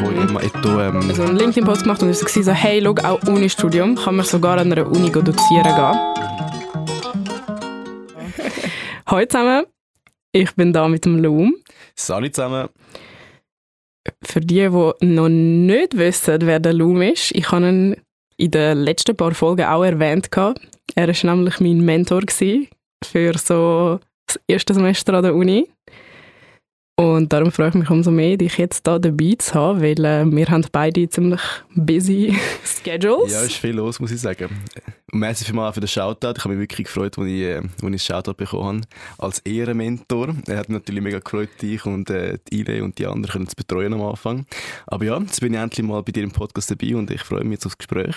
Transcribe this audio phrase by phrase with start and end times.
[0.00, 3.22] Hoi Emma, etto, ähm, also einen LinkedIn-Post gemacht und es war so, hey, schau, auch
[3.28, 5.98] Uni-Studium kann man sogar an einer Uni dozieren gehen.
[9.06, 9.66] Hallo zusammen,
[10.32, 11.54] ich bin da mit dem Loom.
[11.94, 12.68] Salut zusammen.
[14.22, 17.96] Für die, die noch nicht wissen, wer der Loom ist, ich habe ihn
[18.36, 20.28] in den letzten paar Folgen auch erwähnt.
[20.34, 22.22] Er war nämlich mein Mentor
[23.04, 25.68] für so das erste Semester an der Uni.
[26.96, 30.24] Und darum freue ich mich umso mehr, dich jetzt hier dabei zu haben, weil äh,
[30.24, 31.40] wir haben beide ziemlich
[31.74, 32.32] busy
[32.84, 33.32] Schedules.
[33.32, 34.48] Ja, ist viel los, muss ich sagen.
[35.10, 36.34] Und merci vielmals für den Shoutout.
[36.36, 39.26] Ich habe mich wirklich gefreut, als ich, äh, als ich das Shoutout bekommen habe.
[39.26, 40.36] Als Ehrenmentor.
[40.46, 43.48] Er hat mich natürlich mega gefreut, dich und äh, die Ile und die anderen können
[43.48, 44.46] zu betreuen am Anfang.
[44.86, 47.42] Aber ja, jetzt bin ich endlich mal bei dir im Podcast dabei und ich freue
[47.42, 48.14] mich jetzt aufs Gespräch.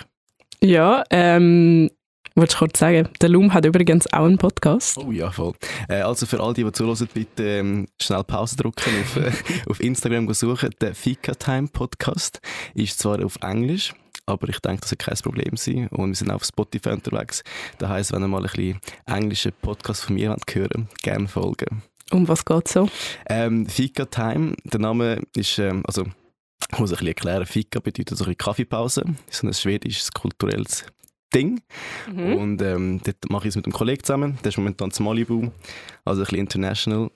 [0.61, 1.89] Ja, ähm,
[2.37, 4.99] Wolltest du kurz sagen, der Loom hat übrigens auch einen Podcast.
[4.99, 5.53] Oh ja, voll.
[5.89, 9.31] Äh, also für all die, die zuhören, bitte ähm, schnell Pause drücken, auf, äh,
[9.67, 10.69] auf Instagram suchen.
[10.79, 12.39] Der Fika Time Podcast
[12.75, 13.95] ist zwar auf Englisch,
[14.27, 15.87] aber ich denke, das wird kein Problem sein.
[15.87, 17.43] Und wir sind auch auf Spotify unterwegs.
[17.79, 21.81] Das heisst, wenn ihr mal ein bisschen englischen Podcast von mir hören gerne folgen.
[22.11, 22.87] Um was geht es so?
[23.27, 26.05] Ähm, Fika Time, der Name ist, ähm, also
[26.71, 29.05] ich muss ein bisschen erklären, Fika bedeutet so ein Kaffeepause.
[29.25, 30.85] Das ist ein schwedisches kulturelles
[31.33, 31.61] Ding.
[32.11, 32.33] Mhm.
[32.33, 34.37] Und ähm, dort mache ich es mit einem Kollegen zusammen.
[34.43, 35.51] Der ist momentan zu Malibu,
[36.05, 37.11] also ein bisschen international.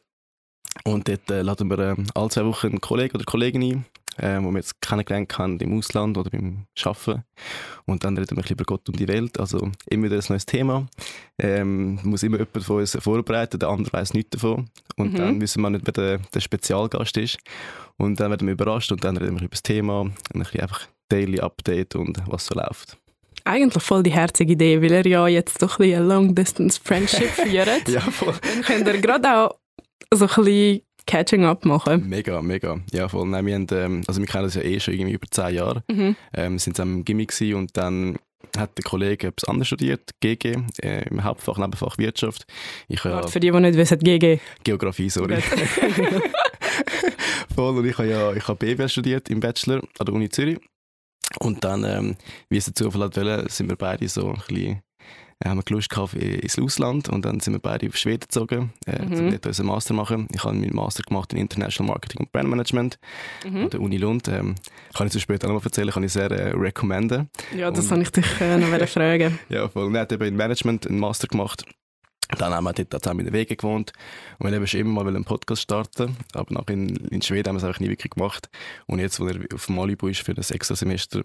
[0.84, 3.86] Und dort äh, laden wir äh, alle zwei Wochen einen Kollegen oder Kollegin ein,
[4.17, 7.23] äh, wo wir jetzt kennengelernt haben im Ausland oder beim Arbeiten.
[7.86, 9.39] Und dann reden wir ein bisschen über Gott und die Welt.
[9.39, 10.88] Also immer wieder ein neues Thema.
[11.38, 14.70] Ähm, muss immer jemand von uns vorbereiten, der andere weiß nichts davon.
[14.95, 15.17] Und mhm.
[15.17, 17.38] dann wissen wir nicht, wer der, der Spezialgast ist.
[17.98, 20.88] Und dann werden wir überrascht und dann reden wir über das Thema, ein bisschen einfach
[21.09, 23.01] Daily Update und was so läuft
[23.45, 27.88] eigentlich voll die herzige Idee, weil er ja jetzt so ein bisschen eine Long-Distance-Friendship führt.
[27.88, 28.33] ja, voll.
[28.42, 29.56] Dann könnt ihr gerade auch
[30.14, 32.08] so ein bisschen Catching Up machen.
[32.08, 32.80] Mega, mega.
[32.92, 33.28] Ja, voll.
[33.28, 35.83] Nein, wir, haben, ähm, also wir kennen das ja eh schon irgendwie über zehn Jahre.
[35.89, 36.16] Mhm.
[36.33, 38.17] Ähm, sind zusammen im Gimmick und dann
[38.58, 42.45] hat der Kollege etwas anderes studiert, GG, äh, im Hauptfach, Nebenfach Wirtschaft.
[42.87, 44.39] Ich, äh, Für die, die nicht wissen, GG.
[44.64, 45.37] Geografie, sorry.
[47.55, 50.60] Voll, und ich habe ja ich hab BWL studiert im Bachelor an der Uni Zürich.
[51.39, 52.15] Und dann, ähm,
[52.49, 54.81] wie es der Zufall hat wollen, sind wir beide so ein bisschen,
[55.39, 58.73] äh, haben wir Lust gehabt ins Ausland und dann sind wir beide auf Schweden gezogen,
[58.86, 59.14] äh, mhm.
[59.14, 60.27] um dort unseren Master machen.
[60.33, 62.99] Ich habe meinen Master gemacht in International Marketing und Brand Management
[63.45, 63.64] mhm.
[63.64, 64.27] an der Uni Lund.
[64.27, 64.55] Ähm,
[64.93, 67.30] kann ich zu später noch erzählen, kann ich sehr äh, recommenden.
[67.55, 69.39] Ja, das kann ich dich äh, noch fragen.
[69.49, 69.93] ja, voll.
[69.95, 71.65] Er hat eben in Management einen Master gemacht
[72.37, 73.93] dann haben wir dort zusammen in den Wegen gewohnt
[74.39, 77.55] und wir haben schon immer mal einen Podcast starten aber nach in, in Schweden haben
[77.55, 78.49] wir es einfach nie wirklich gemacht.
[78.87, 81.21] Und jetzt, wo er auf Malibu ist für das extra Semester,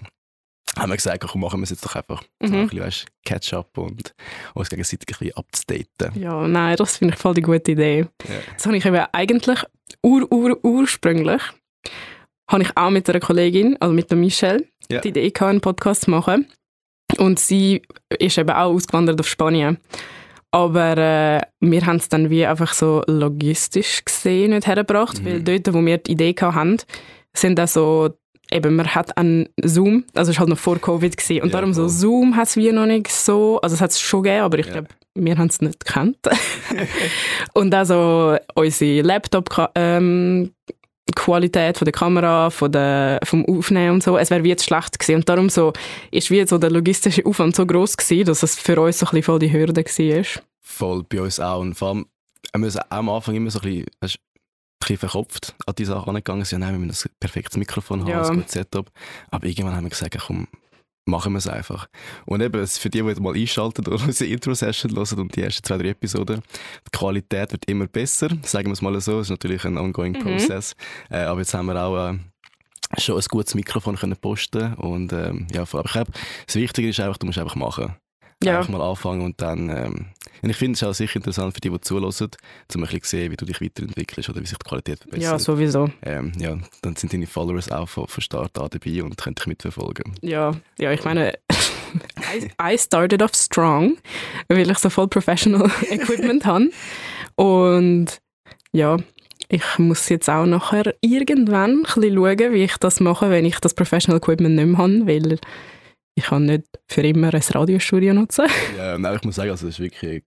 [0.78, 2.22] haben wir gesagt, komm, machen wir es jetzt doch einfach.
[2.40, 2.46] Mhm.
[2.46, 4.14] So ein bisschen, weißt, Catch-up und
[4.54, 6.20] uns gegenseitig ein bisschen abzudaten.
[6.20, 8.06] Ja, nein, das finde ich voll die gute Idee.
[8.28, 8.42] Yeah.
[8.54, 9.60] Das habe ich eben eigentlich
[10.02, 11.42] ur, ur, ursprünglich
[12.48, 15.00] habe ich auch mit einer Kollegin, also mit der Michelle, yeah.
[15.00, 16.46] die Idee gehabt, einen Podcast zu machen.
[17.18, 17.82] Und sie
[18.18, 19.78] ist eben auch ausgewandert auf Spanien.
[20.56, 25.26] Aber äh, wir haben es dann wie einfach so logistisch gesehen nicht hergebracht, mhm.
[25.26, 26.78] weil dort, wo wir die Idee hatten,
[27.34, 28.08] sind auch so,
[28.50, 31.52] eben, man hat an Zoom, also es war halt noch vor Covid gewesen, und ja,
[31.52, 34.44] darum so Zoom hat es wie noch nicht so, also es hat es schon gegeben,
[34.44, 34.72] aber ich ja.
[34.72, 36.16] glaube, wir haben es nicht gekannt.
[37.52, 40.52] und also unsere Laptop ähm,
[41.14, 44.98] Qualität von der Kamera, von der, vom Aufnehmen und so, es wäre wie jetzt schlecht
[44.98, 45.16] gewesen.
[45.16, 45.72] Und darum so,
[46.10, 49.10] ist wie so der logistische Aufwand so groß gewesen, dass es für uns so ein
[49.10, 50.42] bisschen voll die Hürde war.
[50.60, 51.60] Voll, bei uns auch.
[51.60, 52.06] Und vor allem,
[52.52, 54.10] wir müssen auch am Anfang immer so ein bisschen, ein
[54.80, 56.60] bisschen verkopft an die Sachen angegangen sind.
[56.60, 58.22] Ja, nein, wir müssen ein perfektes Mikrofon haben, ja.
[58.22, 58.90] ein gutes Setup.
[59.30, 60.48] Aber irgendwann haben wir gesagt, komm,
[61.06, 61.88] machen wir es einfach.
[62.24, 65.78] Und eben, für die, die mal einschalten oder unsere Intro-Session hören und die ersten zwei,
[65.78, 66.42] drei Episoden,
[66.86, 70.12] die Qualität wird immer besser, sagen wir es mal so, das ist natürlich ein ongoing
[70.12, 70.20] mhm.
[70.20, 70.74] Prozess.
[71.10, 72.18] Äh, aber jetzt haben wir auch äh,
[72.98, 76.12] schon ein gutes Mikrofon können posten und ähm, ja, aber ich glaube,
[76.46, 77.94] das Wichtige ist einfach, du musst einfach machen
[78.42, 78.58] ja.
[78.58, 79.69] einfach mal anfangen und dann.
[79.69, 80.06] Ähm,
[80.42, 83.08] und ich finde es auch sicher interessant für die, die zuhören, um ein bisschen zu
[83.08, 85.22] sehen, wie du dich weiterentwickelst oder wie sich die Qualität verbessert.
[85.22, 85.91] Ja, sowieso.
[86.02, 89.47] Ähm, ja, dann sind deine Followers auch von, von Start an dabei und können dich
[89.47, 90.15] mitverfolgen.
[90.21, 91.33] Ja, ja ich meine,
[92.34, 93.97] I, I started off strong,
[94.48, 96.71] weil ich so voll professional Equipment habe.
[97.36, 98.21] Und
[98.72, 98.98] ja,
[99.48, 103.59] ich muss jetzt auch nachher irgendwann ein bisschen schauen, wie ich das mache, wenn ich
[103.60, 105.38] das Professional Equipment nicht mehr habe, weil
[106.16, 108.47] ich kann nicht für immer ein Radiostudio nutzen.
[108.77, 110.24] Ja, nein, ich muss sagen, also es ist wirklich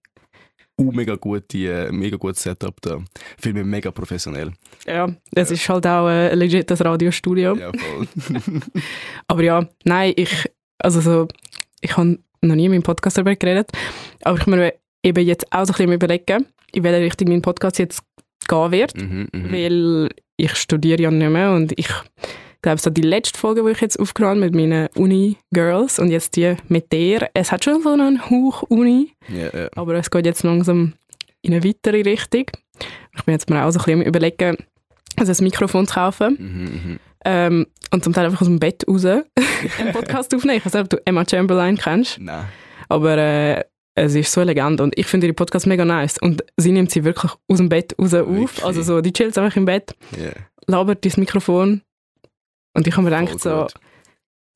[0.78, 2.98] ein mega, gute, mega gutes Setup da.
[3.44, 4.52] Mich mega professionell.
[4.86, 5.54] Ja, es ja.
[5.54, 7.56] ist halt auch ein legites Radiostudio.
[7.56, 8.08] Ja, voll.
[9.28, 11.28] aber ja, nein, ich, also so,
[11.80, 13.70] ich habe noch nie in meinem Podcast darüber geredet,
[14.22, 17.78] aber ich mir eben jetzt auch so ein bisschen überlegen, in welche Richtung mein Podcast
[17.80, 18.02] jetzt
[18.48, 19.52] gehen wird, mhm, mh.
[19.52, 21.88] weil ich studiere ja nicht mehr und ich
[22.62, 26.56] glaube so die letzte Folge, die ich jetzt aufgenommen mit meinen Uni-Girls und jetzt die
[26.68, 27.28] mit dir.
[27.34, 29.70] Es hat schon so einen Hauch Uni, yeah, yeah.
[29.76, 30.94] aber es geht jetzt langsam
[31.42, 32.44] in eine weitere Richtung.
[33.16, 34.56] Ich bin jetzt mal auch so ein bisschen überlegen,
[35.16, 36.36] also ein Mikrofon zu kaufen.
[36.38, 36.98] Mhm, mhm.
[37.24, 39.04] Ähm, und zum Teil einfach aus dem Bett raus
[39.78, 40.58] einen Podcast aufnehmen.
[40.58, 42.18] Ich weiß nicht, ob du Emma Chamberlain kennst.
[42.18, 42.46] Nein.
[42.88, 43.64] Aber äh,
[43.94, 46.16] es ist so elegant und ich finde ihre Podcast mega nice.
[46.18, 48.42] Und sie nimmt sie wirklich aus dem Bett raus Wirklich?
[48.44, 48.64] auf.
[48.64, 50.32] Also so, die chillt einfach im Bett, Yeah.
[50.66, 51.82] labert ins Mikrofon.
[52.74, 53.66] Und ich habe mir gedacht, so,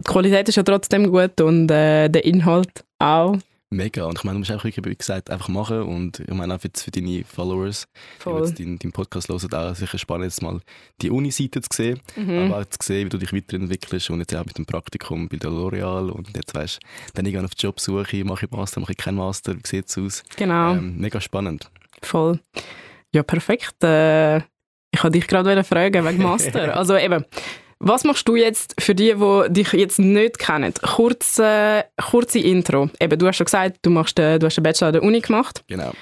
[0.00, 3.36] die Qualität ist ja trotzdem gut und äh, der Inhalt auch.
[3.70, 4.04] Mega.
[4.04, 5.82] Und ich meine, du musst einfach wirklich, wie gesagt, einfach machen.
[5.82, 7.88] Und ich meine, auch für, für deine Followers,
[8.18, 8.40] die Voll.
[8.46, 10.60] jetzt deinen, deinen Podcast hören, auch sicher spannend, jetzt mal
[11.02, 12.00] die Uni-Seite zu sehen.
[12.14, 12.52] Mhm.
[12.52, 15.38] Aber auch zu sehen, wie du dich weiterentwickelst und jetzt auch mit dem Praktikum bei
[15.38, 16.78] der L'Oreal und jetzt weißt
[17.14, 19.98] dann irgendwann auf die Jobsuche, mache ich Master, mache ich keinen Master, wie sieht es
[19.98, 20.22] aus?
[20.36, 21.68] Genau, Ähm, mega spannend.
[22.00, 22.38] voll.
[23.12, 23.82] Ja, perfekt.
[23.82, 26.76] Äh, ich wollte dich gerade fragen wegen Master.
[26.76, 27.24] also eben,
[27.78, 30.72] was machst du jetzt für die, die dich jetzt nicht kennen?
[30.82, 32.90] Kurze, kurze Intro.
[33.00, 35.20] Eben, du hast schon gesagt, du, machst den, du hast den Bachelor an der Uni
[35.20, 35.92] gemacht, Genau.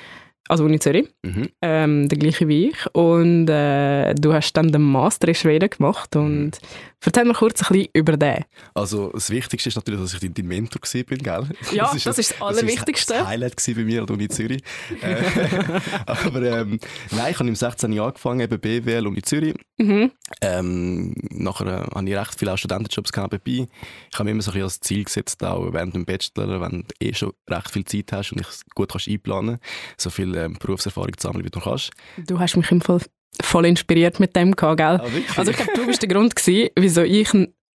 [0.48, 1.48] Also Uni Zürich, Mhm.
[1.62, 2.94] ähm, der gleiche wie ich.
[2.94, 6.14] Und äh, du hast dann den Master in Schweden gemacht.
[6.16, 6.58] Und
[7.04, 8.44] erzähl mir kurz ein bisschen über den.
[8.74, 11.48] Also das Wichtigste ist natürlich, dass ich dein, Mentor bin, gell?
[11.72, 13.14] Ja, das ist das Das Allerwichtigste.
[13.14, 14.62] Das Highlight gewesen bei mir an der Uni Zürich.
[15.02, 15.22] Äh,
[16.06, 16.78] aber ähm,
[17.10, 19.54] nein, ich habe im 16 Jahr angefangen, eben BWL Uni Zürich.
[19.78, 20.12] Mhm.
[20.40, 23.66] Ähm, nachher äh, habe ich recht viele Studentenjobs gehabt dabei.
[24.10, 26.82] Ich habe mir immer so ein bisschen als Ziel gesetzt, auch während dem Bachelor, wenn
[26.82, 29.58] du eh schon recht viel Zeit hast und dich gut kannst einplanen
[29.96, 31.90] so viel ähm, Berufserfahrung zu sammeln, wie du kannst.
[32.18, 33.00] Du hast mich im Fall
[33.40, 35.00] voll inspiriert mit dem gehabt, gell?
[35.00, 35.36] Ah?
[35.36, 37.32] Also ich glaube, du bist der Grund gewesen, wieso ich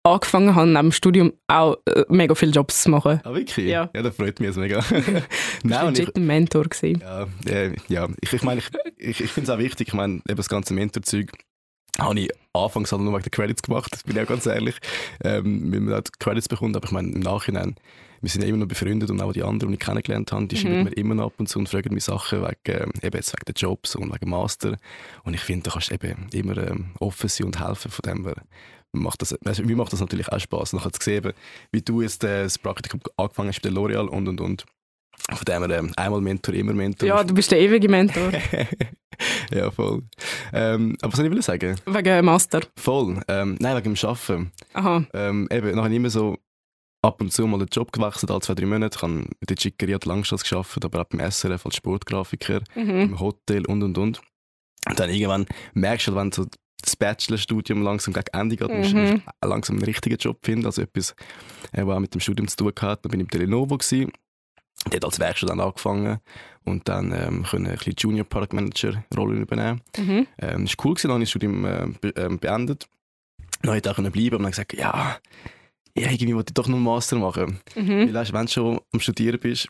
[0.05, 3.20] angefangen habe, neben dem Studium auch äh, mega viele Jobs zu machen.
[3.25, 3.66] ah, wirklich?
[3.66, 3.88] Ja.
[3.94, 4.81] ja, das freut mich jetzt mega.
[5.62, 6.64] Du Nein, und ein Mentor.
[6.64, 7.00] Gewesen.
[7.00, 8.08] Ja, äh, ja.
[8.20, 10.75] ich, ich meine, ich, ich, ich finde es auch wichtig, ich meine, eben das ganze
[10.75, 11.32] Mentorzeug
[11.99, 14.76] habe ich anfangs halt nur wegen den Credits gemacht, das bin ich auch ganz ehrlich,
[15.22, 17.76] ähm, wenn man halt Credits bekommt, aber ich meine, im Nachhinein,
[18.25, 20.56] wir sind ja immer noch befreundet und auch die anderen, die ich kennengelernt habe, die
[20.56, 20.85] schreiben Mhm.
[20.85, 23.44] mir immer noch ab und zu und fragen mich Sachen wegen, ähm, eben jetzt wegen
[23.47, 24.76] den Jobs und wegen Master
[25.25, 28.25] und ich finde, da kannst du eben immer ähm, offen sein und helfen, von dem
[28.25, 28.37] her
[28.93, 31.32] macht das, also, mir macht das natürlich auch Spaß, nachher zu sehen,
[31.73, 34.65] wie du jetzt äh, das Praktikum angefangen hast bei der L'Oreal und und und.
[35.31, 37.09] Von dem her, ähm, einmal Mentor, immer Mentor.
[37.09, 38.32] Ja, du bist der ewige Mentor.
[39.53, 40.03] ja, voll.
[40.53, 41.76] Ähm, aber was soll ich will sagen?
[41.87, 42.61] wegen Master.
[42.76, 43.21] Voll.
[43.29, 44.53] Ähm, nein, wegen dem Arbeiten.
[44.75, 45.05] Aha.
[45.15, 46.37] Ähm, eben, nachher immer so
[47.05, 48.97] ab und zu mal den Job gewechselt, alle zwei, drei Monate.
[48.97, 52.91] Ich habe mit der Chicaria die Langstrasse gearbeitet, aber auch beim SRF als Sportgrafiker, Mhm.
[52.91, 54.21] im Hotel und und und.
[54.89, 56.47] Und dann irgendwann merkst du, halt, wenn so
[56.83, 59.23] das Bachelorstudium langsam gegen Ende geht, musst du Mhm.
[59.43, 61.15] langsam einen richtigen Job finden, also etwas,
[61.73, 63.05] äh, was auch mit dem Studium zu tun hat.
[63.05, 64.12] Dann bin ich bei Lenovo gewesen.
[64.91, 66.19] Dort als Werkstudent angefangen
[66.65, 69.81] und dann ähm, können ein bisschen Junior Product Manager Rollen übernehmen.
[69.97, 70.27] Mhm.
[70.39, 72.87] Ähm, das war cool, gewesen, dann habe ich das Studium äh, be ähm, beendet.
[73.62, 75.17] Dann konnte ich auch bleiben und dann gesagt, ja,
[75.96, 77.61] ja, irgendwie wollte ich doch noch einen Master machen.
[77.76, 77.88] Mhm.
[77.88, 79.69] Weil weißt, wenn du schon am Studieren bist,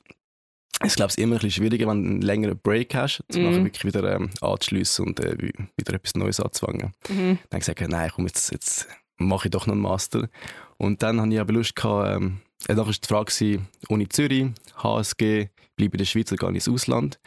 [0.82, 3.44] ist glaube ich immer ein bisschen schwieriger, wenn du einen längeren Break hast, zu Mhm.
[3.46, 6.92] nachher wirklich wieder ähm, anzuschliessen und äh, wie- wieder etwas Neues anzufangen.
[7.08, 7.16] Mhm.
[7.16, 8.88] Dann habe ich gesagt, nein, komm, jetzt, jetzt
[9.18, 10.28] mache ich doch noch einen Master.
[10.76, 14.46] Und dann hatte ich aber Lust, gehabt, ähm, äh, dann war die Frage, Uni Zürich,
[14.82, 17.20] HSG, bleibe in der Schweiz oder gehe ins Ausland.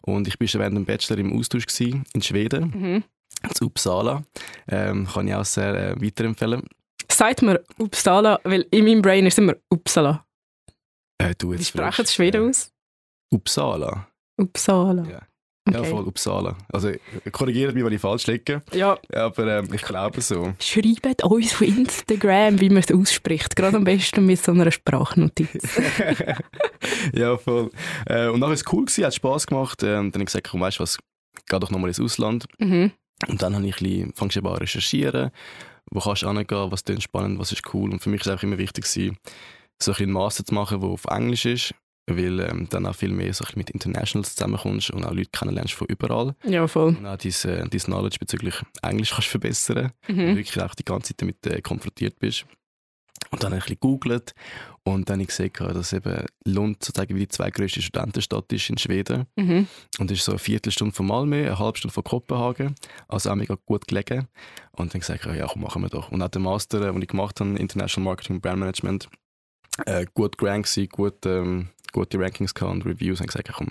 [0.00, 3.04] Und ich war während dem Bachelor im Austausch gewesen, in Schweden, Mhm.
[3.54, 4.24] zu Uppsala.
[4.68, 6.62] Ähm, kann ich auch sehr äh, weiterempfehlen.
[7.10, 10.24] Sagt mir Uppsala, weil in meinem Brain ist immer Uppsala.
[11.18, 12.72] Äh, du Wie jetzt sprechen fragst, die Schweden äh, aus?
[13.30, 14.08] Uppsala.
[14.40, 15.04] Uppsala.
[15.08, 15.22] Ja.
[15.66, 15.78] Okay.
[15.78, 16.56] Ja, voll Uppsala.
[16.70, 16.92] Also
[17.32, 20.52] korrigiert mich, wenn ich falsch liege, Ja, aber ähm, ich glaube so.
[20.60, 23.56] schreibt uns auf Instagram, wie man es ausspricht.
[23.56, 25.80] Gerade am besten mit so einer Sprachnotiz.
[27.14, 27.70] ja, voll.
[28.04, 29.82] Äh, und dann war es cool, gewesen, hat Spass gemacht.
[29.82, 30.98] Äh, und dann habe ich gesagt, komm, weißt du was,
[31.48, 32.44] geh doch nochmal ins Ausland.
[32.58, 32.92] Mhm.
[33.28, 35.30] Und dann habe ich ein bisschen, fangst recherchieren,
[35.90, 37.90] wo kannst du hingehen, was ist spannend, was ist cool.
[37.92, 39.16] Und für mich war es einfach immer wichtig, gewesen,
[39.82, 41.74] so ein bisschen Master zu machen, der auf Englisch ist,
[42.06, 45.86] weil ähm, dann auch viel mehr so mit Internationals zusammenkommst und auch Leute kennenlernst von
[45.88, 46.34] überall.
[46.44, 46.96] Ja, voll.
[46.96, 50.36] Und auch dein, äh, dein Knowledge bezüglich Englisch kannst verbessern und Mhm.
[50.36, 52.44] wirklich auch die ganze Zeit damit äh, konfrontiert bist.
[53.34, 54.34] Und dann habe ich ein bisschen gegoogelt
[54.84, 58.78] und dann habe ich gesehen, dass eben Lund sozusagen wie die zweitgrößte Studentenstadt ist in
[58.78, 59.26] Schweden.
[59.34, 59.66] Mhm.
[59.98, 62.74] Und ist so eine Viertelstunde von Malmö, eine halbe Stunde von Kopenhagen.
[63.08, 64.28] Also auch mega gut gelegen.
[64.72, 66.12] Und dann gesagt, ja, komm, machen wir doch.
[66.12, 69.08] Und auch der Master, äh, den ich gemacht habe, International Marketing und Brand Management,
[69.86, 73.20] äh, gut gerankt gewesen, gut, ähm, gute Rankings gehabt und Reviews.
[73.20, 73.68] Und gesagt, komm,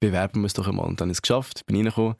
[0.00, 0.86] bewerben wir es doch einmal.
[0.86, 2.14] Und dann ist es geschafft, bin reingekommen.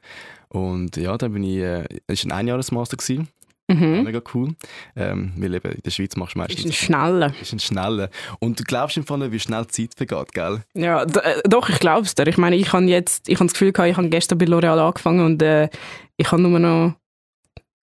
[0.49, 3.29] Und ja, dann bin ich, äh, es war ein Einjahresmaster gewesen.
[3.75, 4.03] Mhm.
[4.05, 4.55] Mega cool.
[4.97, 6.67] Ähm, weil eben in der Schweiz machst du Ist meistens...
[6.67, 7.35] ein schneller.
[7.41, 8.11] ist ein schneller.
[8.39, 10.63] Und du glaubst im Fall, wie schnell die Zeit vergeht, gell?
[10.75, 12.27] Ja, äh, doch, ich glaube es dir.
[12.27, 14.79] Ich meine, ich habe jetzt, ich habe das Gefühl gehabt, ich habe gestern bei L'Oreal
[14.79, 15.69] angefangen und äh,
[16.17, 16.95] ich habe nur noch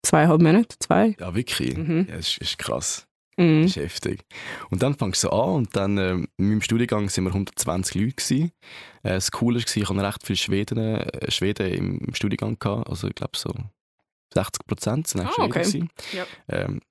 [0.04, 1.16] zweieinhalb Monate, zwei.
[1.20, 1.78] Ja, wirklich?
[1.78, 2.08] Mhm.
[2.10, 3.08] Ja, das ist, ist krass.
[3.38, 3.64] Mhm.
[3.64, 4.22] Ist heftig.
[4.70, 8.14] Und dann fangst du an und dann äh, in meinem Studiengang sind wir 120 Leute
[8.14, 8.52] gewesen.
[9.02, 13.08] Äh, das Coole war, ich hatte recht viele Schweden, äh, Schweden im Studiengang gehabt, also
[13.08, 13.52] ich glaube so
[14.34, 16.18] 60 Prozent sind eigentlich ah, Schweden okay.
[16.18, 16.26] Ja.
[16.50, 16.82] Ähm,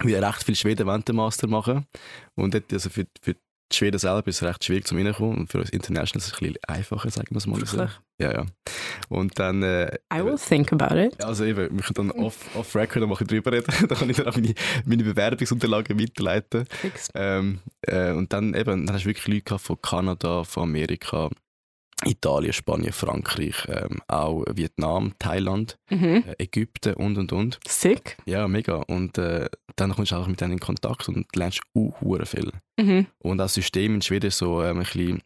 [0.00, 1.86] wir recht viele Schweden während dem Master machen
[2.34, 3.34] und dort, also für, für
[3.72, 6.34] die Schweden selber ist es recht schwierig zum reinkommen und für uns International ist es
[6.34, 7.86] ein bisschen einfacher, sagen wir es mal so.
[8.18, 8.46] Ja, ja.
[9.08, 9.62] Und dann...
[9.62, 11.22] Äh, I will think about it.
[11.24, 13.72] Also eben, wir können dann off, off record noch drüber reden.
[13.88, 16.66] da kann ich dann auch meine, meine Bewerbungsunterlagen weiterleiten.
[17.14, 21.30] Ähm, äh, und dann eben, dann hast du wirklich Leute von Kanada, von Amerika,
[22.04, 26.24] Italien, Spanien, Frankreich, ähm, auch Vietnam, Thailand, mhm.
[26.26, 27.60] äh, Ägypten und und und.
[27.66, 28.16] Sick.
[28.26, 28.76] Ja, mega.
[28.76, 31.92] Und äh, dann kommst du auch mit denen in Kontakt und lernst uh,
[32.24, 32.52] viel.
[32.78, 33.06] Mhm.
[33.18, 35.22] Und das System in Schweden ist so ähm, ein bisschen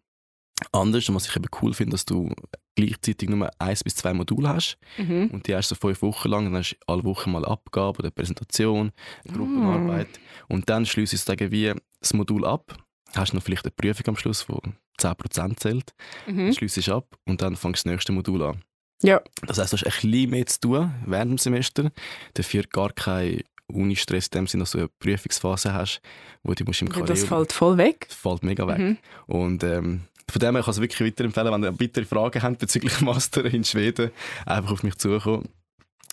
[0.73, 1.09] anders.
[1.09, 2.31] Und was ich eben cool finde, dass du
[2.77, 4.79] gleichzeitig nur eins bis zwei Module hast.
[4.99, 5.31] Mhm.
[5.33, 6.45] Und die hast du so fünf Wochen lang.
[6.45, 8.93] Dann hast du alle Wochen mal Abgabe oder Präsentation,
[9.27, 10.09] Gruppenarbeit.
[10.09, 10.53] Mm.
[10.53, 12.77] Und dann schließt du wie das Modul ab.
[13.15, 15.95] Hast du noch vielleicht eine Prüfung am Schluss, die 10% zählt.
[16.27, 16.53] Mhm.
[16.53, 18.63] Schließt ab und dann fängst du das nächste Modul an.
[19.03, 19.21] Ja.
[19.47, 21.91] Das heisst, du hast ein bisschen mehr zu tun während dem Semester.
[22.35, 26.01] Dafür gar kein Uni-Stress in dem Sinne, dass du eine Prüfungsphase hast,
[26.43, 27.13] wo du musst im Kalender...
[27.13, 28.07] Das fällt voll weg.
[28.09, 28.79] Das fällt mega weg.
[28.79, 28.99] Mhm.
[29.27, 32.59] Und ähm, von dem her kann ich es wirklich weiterempfehlen, wenn ihr weitere Fragen habt
[32.59, 34.11] bezüglich Master in Schweden,
[34.45, 35.49] einfach auf mich zukommen.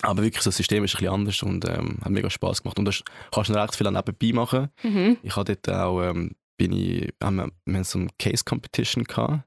[0.01, 2.77] Aber wirklich, das System ist ein bisschen anders und ähm, hat mega Spass gemacht.
[2.77, 4.69] Und das kannst du noch recht viel nebenbei machen.
[4.83, 5.17] Mhm.
[5.23, 9.43] Ich habe dort auch, ähm, bin ich, haben wir, so eine Case Competition gehabt.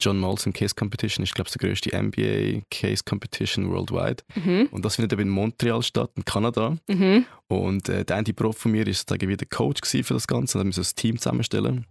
[0.00, 4.22] John Molson Case Competition ist, glaube ich, die größte NBA Case Competition worldwide.
[4.36, 4.68] Mhm.
[4.70, 6.76] Und das findet eben in Montreal statt, in Kanada.
[6.88, 7.26] Mhm.
[7.48, 10.56] Und äh, der eine Prof von mir war sozusagen wie der Coach für das Ganze.
[10.56, 11.86] Und dann müssen wir ein Team zusammenstellen.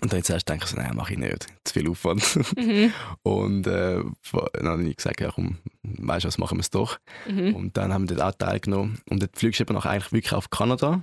[0.00, 1.46] Und dann zuerst denke ich so, nein, mache ich nicht.
[1.64, 2.38] Zu viel Aufwand.
[2.56, 2.92] Mhm.
[3.22, 4.02] und äh,
[4.52, 6.98] dann habe ich gesagt, ja komm, weißt du was, machen wir es doch.
[7.28, 7.54] Mhm.
[7.54, 9.00] Und dann haben wir dort auch teilgenommen.
[9.08, 11.02] Und dort fliegst du eben auch eigentlich wirklich auf Kanada.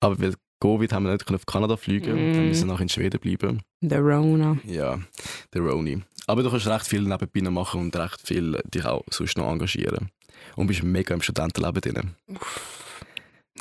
[0.00, 2.34] Aber weil Covid haben wir nicht auf Kanada fliegen mm.
[2.34, 3.62] dann müssen wir noch in Schweden bleiben.
[3.80, 4.58] Der Rona.
[4.64, 4.98] Ja,
[5.54, 6.02] der Roni.
[6.26, 9.50] Aber du kannst recht viel nebenbei noch machen und recht viel dich auch sonst noch
[9.50, 10.10] engagieren.
[10.56, 12.10] Und bist mega im Studentenleben drin.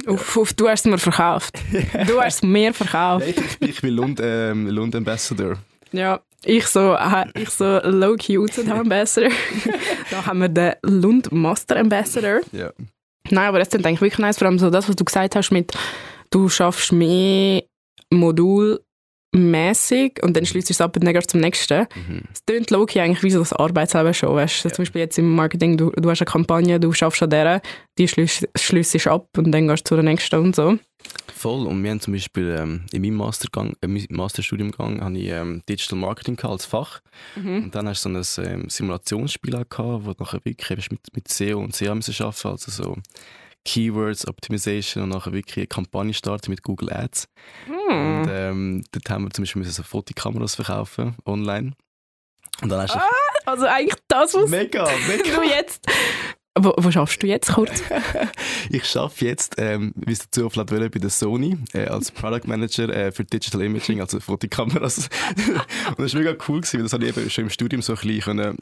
[0.06, 1.60] Uff, uff, du hast es mir verkauft.
[2.08, 3.25] Du hast mir verkauft.
[3.25, 5.58] Ja, ich, ich, bin Lund, ähm, Lund Ambassador.
[5.92, 6.98] Ja, ich so,
[7.34, 8.38] ich so low-key
[8.70, 9.32] Ambassador.
[10.12, 12.42] Dann haben wir den Lund Master Ambassador.
[12.51, 12.72] Ja.
[13.30, 15.51] Nein, aber das ist eigentlich wirklich nice, vor allem so das, was du gesagt hast
[15.51, 15.74] mit,
[16.30, 17.64] du schaffst mehr
[18.12, 18.80] Modul
[19.34, 21.82] mäßig und dann schließt es ab und dann gehst du zum nächsten.
[21.96, 22.22] Mhm.
[22.34, 24.36] Es klingt low eigentlich wie so das Arbeitsleben schon.
[24.36, 24.64] Weißt?
[24.64, 24.72] Ja.
[24.72, 27.62] Zum Beispiel jetzt im Marketing, du, du hast eine Kampagne, du schaffst an der,
[27.98, 30.78] die schließt du ab und dann gehst du zu der nächsten und so.
[31.34, 31.68] Voll.
[31.68, 36.00] Und wir haben zum Beispiel ähm, in meinem Mastergang, äh, Masterstudiumgang habe ich ähm, Digital
[36.00, 37.02] Marketing als Fach.
[37.36, 37.66] Mhm.
[37.66, 41.28] Und dann hast du so ein ähm, Simulationsspiel gehabt, wo du nachher wirklich mit, mit
[41.28, 42.96] SEO und SEA müssen arbeiten also so
[43.66, 47.28] Keywords Optimization und nachher wirklich eine Kampagne starten mit Google Ads.
[47.68, 47.92] Mm.
[47.92, 51.74] Und ähm, dort haben wir zum Beispiel so Fotokameras verkaufen online.
[52.62, 53.10] Und dann hast du ah,
[53.46, 55.36] also eigentlich das, was mega, mega.
[55.36, 55.86] du jetzt
[56.60, 57.84] wo, wo schaffst du jetzt kurz?
[58.70, 62.90] ich arbeite jetzt, ähm, wie es dazu auflädt, bei der Sony äh, als Product Manager
[62.90, 64.98] äh, für Digital Imaging, also Fotokameras.
[65.90, 67.94] und das war mega cool, gewesen, weil das habe ich eben schon im Studium so
[67.94, 68.58] ein bisschen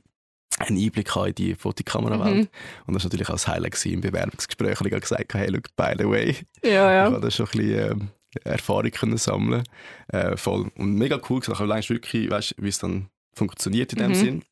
[0.60, 2.36] einen Einblick in die Fotokamerawelt.
[2.36, 2.48] Mhm.
[2.88, 4.72] Und das war natürlich auch das Highlight im Bewerbungsgespräch.
[4.72, 6.36] Ich habe gesagt, hey, look, by the way.
[6.64, 7.08] Ja, ja.
[7.08, 8.12] Ich habe da schon ein bisschen
[8.44, 9.64] äh, Erfahrung können sammeln
[10.10, 10.72] äh, voll.
[10.76, 14.16] Und mega cool Ich habe wirklich, weißt, wie es dann funktioniert in dem mhm.
[14.16, 14.44] Sinn.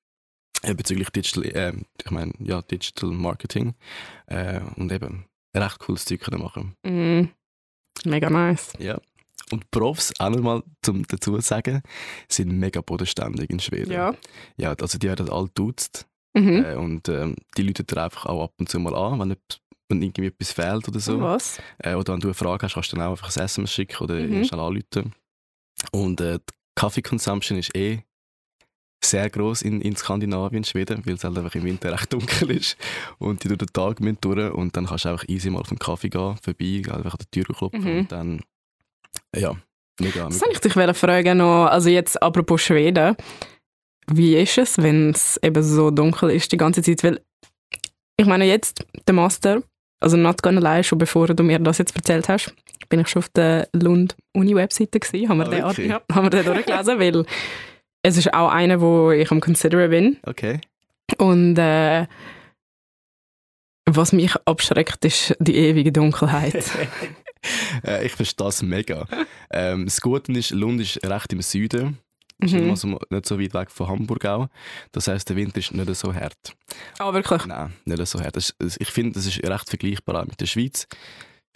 [0.61, 3.75] Äh, bezüglich Digital, äh, ich meine, ja, Digital Marketing.
[4.27, 6.75] Äh, und eben recht cooles Zeug können machen.
[6.83, 7.29] Mhm.
[8.05, 8.73] Mega nice.
[8.79, 8.99] Ja.
[9.53, 11.83] Und Profs, auch nochmal zum dazu sagen,
[12.27, 13.91] sind mega bodenständig in Schweden.
[13.91, 14.15] Ja.
[14.57, 16.07] Ja, also die werden alle duzt.
[16.35, 16.65] Mhm.
[16.65, 19.35] Äh, und ähm, die läuten dir einfach auch ab und zu mal an, wenn,
[19.89, 21.21] wenn irgendwie etwas fehlt oder so.
[21.21, 21.61] Was?
[21.77, 24.03] Äh, oder wenn du eine Frage hast, kannst du dann auch einfach ein SMS schicken
[24.03, 24.43] oder mhm.
[24.43, 25.13] schnell anrufen.
[25.91, 28.01] Und äh, die Kaffee-Consumption ist eh
[29.05, 32.75] sehr groß in, in Skandinavien, Schweden, weil es halt einfach im Winter recht dunkel ist
[33.19, 35.69] und die durch den Tag müssen durch und dann kannst du einfach easy mal auf
[35.69, 37.99] den Kaffee gehen, vorbei, einfach an die Tür klopfen mhm.
[37.99, 38.41] und dann
[39.35, 39.55] ja,
[39.99, 40.25] mega.
[40.25, 43.15] Das wollte ich dich fragen noch, also jetzt apropos Schweden,
[44.07, 47.03] wie ist es, wenn es eben so dunkel ist die ganze Zeit?
[47.03, 47.21] Weil
[48.17, 49.63] ich meine jetzt, der Master,
[49.99, 52.53] also not gonna lie, schon bevor du mir das jetzt erzählt hast,
[52.89, 55.81] bin ich schon auf der Lund-Uni-Webseite gewesen, haben wir, oh, okay.
[55.83, 57.25] den, ja, haben wir den durchgelesen, weil
[58.03, 60.17] es ist auch einer, wo ich am Consideren bin.
[60.23, 60.59] Okay.
[61.17, 62.05] Und äh,
[63.85, 66.65] was mich abschreckt, ist die ewige Dunkelheit.
[67.85, 69.07] äh, ich verstehe das mega.
[69.51, 71.99] Ähm, das Gute ist, Lund ist recht im Süden.
[72.39, 72.47] Mhm.
[72.47, 74.49] Ist also nicht so weit weg von Hamburg auch.
[74.91, 76.55] Das heisst, der Winter ist nicht so hart.
[76.99, 77.45] Ah, oh, wirklich?
[77.45, 78.35] Nein, nicht so hart.
[78.35, 80.87] Das, ich finde, das ist recht vergleichbar mit der Schweiz.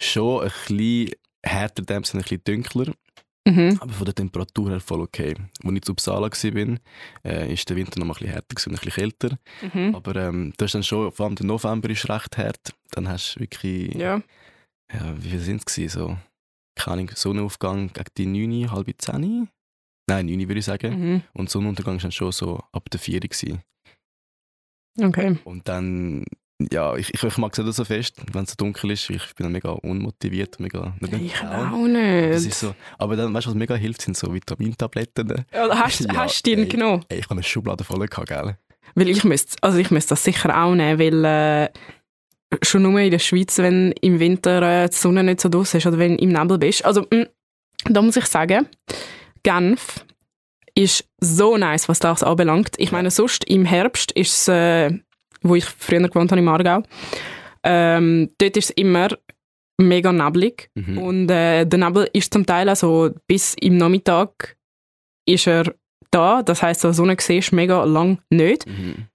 [0.00, 1.10] Schon ein bisschen
[1.42, 2.92] härter, dem sind ein bisschen dunkler.
[3.48, 3.78] Mhm.
[3.80, 5.34] Aber von der Temperatur her voll okay.
[5.64, 6.78] Als ich zu Uppsala war,
[7.24, 9.38] äh, ist der Winter noch mal ein bisschen härter und ein bisschen kälter.
[9.72, 9.94] Mhm.
[9.94, 12.74] Aber ähm, das ist dann schon, vor allem der November ist recht hart.
[12.92, 14.20] Dann hast du wirklich, ja.
[14.92, 16.16] Ja wie viel sind es So,
[16.74, 19.48] keine Ahnung, Sonnenaufgang gegen die 9, halb 10?
[20.08, 21.00] Nein, 9 würde ich sagen.
[21.00, 21.22] Mhm.
[21.34, 23.62] Und Sonnenuntergang war dann schon so ab der 4 gewesen.
[25.00, 25.38] Okay.
[25.44, 26.24] Und dann
[26.72, 29.08] ja, ich, ich, ich mag es nicht so fest, wenn es so dunkel ist.
[29.10, 30.58] Ich bin dann mega unmotiviert.
[30.58, 32.34] Mega, ich auch nicht.
[32.34, 35.44] Das ist so, aber dann, weißt du, was mega hilft, sind so Vitamintabletten.
[35.52, 37.04] Ja, hast, ja, hast du die genommen?
[37.08, 38.56] Ey, ich habe eine Schublade voll gehabt, gell?
[38.96, 41.68] Weil ich müsste, also ich müsste das sicher auch nehmen, weil äh,
[42.62, 45.86] schon nur in der Schweiz, wenn im Winter äh, die Sonne nicht so draus ist
[45.86, 46.84] oder wenn du im Nebel bist.
[46.84, 47.26] Also, mh, mm,
[47.92, 48.66] da muss ich sagen,
[49.42, 50.04] Genf
[50.74, 52.74] ist so nice, was das anbelangt.
[52.78, 54.48] Ich meine, sonst im Herbst ist es...
[54.48, 54.98] Äh,
[55.42, 56.82] wo ich früher gewohnt habe, im Aargau.
[57.62, 59.08] Ähm, dort ist es immer
[59.80, 60.98] mega neblig mhm.
[60.98, 64.56] und äh, der Nebel ist zum Teil also bis im Nachmittag
[65.24, 65.72] ist er
[66.10, 68.66] da, das heißt, die Sonne siehst du mega lang nicht.
[68.66, 69.06] Mhm.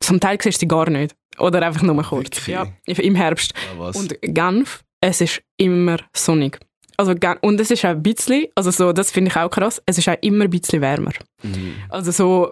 [0.00, 2.46] Zum Teil siehst du sie gar nicht oder einfach nur kurz.
[2.46, 2.48] Wirklich?
[2.48, 3.52] Ja, im Herbst.
[3.78, 6.58] Ja, und Genf, es ist immer sonnig.
[6.96, 9.98] Also, und es ist auch ein bisschen, also so, das finde ich auch krass, es
[9.98, 11.12] ist auch immer ein bisschen wärmer.
[11.42, 11.74] Mhm.
[11.88, 12.50] Also so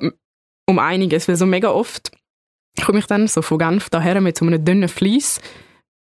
[0.67, 2.11] um einiges, weil so mega oft
[2.85, 5.41] komme ich dann so von Genf daher mit so einem dünnen Fleece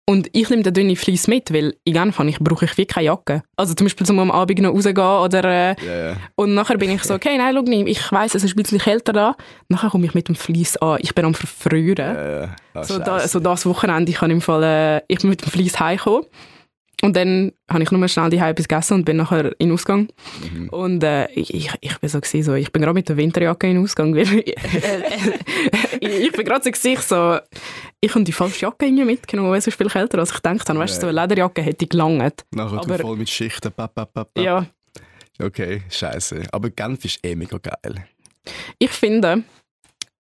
[0.06, 3.06] und ich nehme den dünnen Fleece mit, weil in Genf ich, brauche ich wirklich keine
[3.06, 3.42] Jacke.
[3.56, 5.44] Also zum Beispiel zum am Abend noch rausgehen oder...
[5.44, 6.16] Äh, yeah.
[6.34, 8.78] Und nachher bin ich so, okay, nein, schau nicht, ich weiss, es ist ein bisschen
[8.78, 9.36] kälter da.
[9.68, 10.98] Nachher komme ich mit dem Fleece an.
[11.00, 12.16] Ich bin am Verfrieren.
[12.16, 12.56] Yeah.
[12.74, 15.50] Oh, so, da, so das Wochenende, ich, kann im Fall, äh, ich bin mit dem
[15.50, 16.26] Fleece heimgekommen
[17.02, 20.08] und dann habe ich nur schnell die etwas gegessen und bin nachher in den Ausgang.
[20.52, 20.68] Mhm.
[20.68, 23.76] Und äh, ich, ich, bin so, gewesen, so, ich bin gerade mit der Winterjacke in
[23.76, 24.54] den Ausgang, weil ich,
[26.00, 27.38] ich bin gerade so, gewesen, so,
[28.00, 30.68] ich habe die falsche Jacke irgendwie mitgenommen, weil es ist viel kälter als ich gedacht
[30.68, 30.78] habe.
[30.78, 32.44] Weißt du, so eine Lederjacke hätte ich gelangt.
[32.54, 34.66] Nachher Aber, voll mit Schichten, bap, bap, bap, Ja.
[35.42, 36.42] Okay, scheiße.
[36.52, 38.04] Aber Genf ist eh mega geil.
[38.78, 39.42] Ich finde,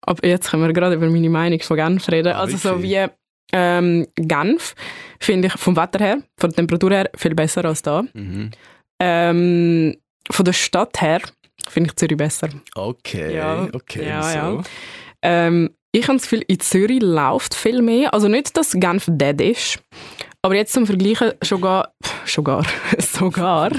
[0.02, 2.34] aber jetzt können wir gerade über meine Meinung von Genf reden.
[2.34, 3.08] Ah, also so wie
[3.54, 4.76] ähm, Genf
[5.20, 8.04] finde ich vom Wetter her, von der Temperatur her viel besser als da.
[8.14, 8.52] Mhm.
[9.00, 9.96] Ähm,
[10.30, 11.22] von der Stadt her
[11.68, 12.50] finde ich Zürich besser.
[12.76, 14.08] Okay, ja, okay.
[14.08, 14.38] Ja, so.
[14.38, 14.64] ja.
[15.24, 18.14] Ähm, ich habe das Gefühl, in Zürich läuft viel mehr.
[18.14, 19.80] Also nicht, dass Genf dead ist,
[20.42, 21.94] aber jetzt zum Vergleichen sogar,
[22.26, 22.66] sogar,
[22.98, 23.72] sogar,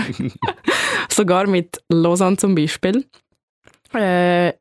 [1.11, 3.07] sogar mit Lausanne zum Beispiel.
[3.95, 4.53] Äh,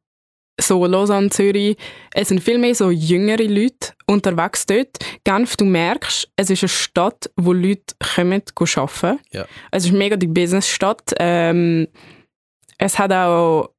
[0.61, 1.77] so Lausanne, Zürich,
[2.13, 4.97] es sind viel mehr so jüngere Leute unterwegs dort.
[5.23, 9.19] Genf, du merkst, es ist eine Stadt, wo Leute kommen, arbeiten.
[9.31, 9.45] Ja.
[9.71, 11.13] Es ist mega die Businessstadt.
[11.19, 11.87] Ähm,
[12.77, 13.69] es hat auch,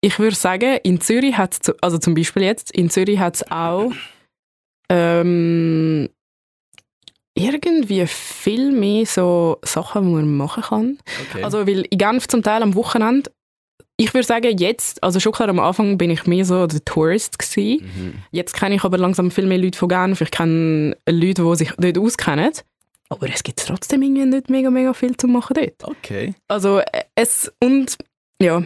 [0.00, 3.50] ich würde sagen, in Zürich hat es, also zum Beispiel jetzt, in Zürich hat es
[3.50, 3.92] auch
[4.88, 6.08] ähm,
[7.34, 10.98] irgendwie viel mehr so Sachen, die man machen kann.
[11.28, 11.42] Okay.
[11.42, 13.30] Also, weil in Genf zum Teil am Wochenende
[14.00, 17.38] ich würde sagen, jetzt, also schon klar am Anfang bin ich mehr so der Tourist
[17.38, 17.84] gewesen.
[17.84, 18.14] Mhm.
[18.30, 20.22] Jetzt kenne ich aber langsam viel mehr Leute von Genf.
[20.22, 22.50] Ich kenne Leute, die sich dort auskennen.
[23.10, 25.84] Aber es gibt trotzdem irgendwie nicht mega, mega viel zu machen dort.
[25.84, 26.34] Okay.
[26.48, 26.80] Also
[27.14, 27.98] es, und
[28.40, 28.62] ja,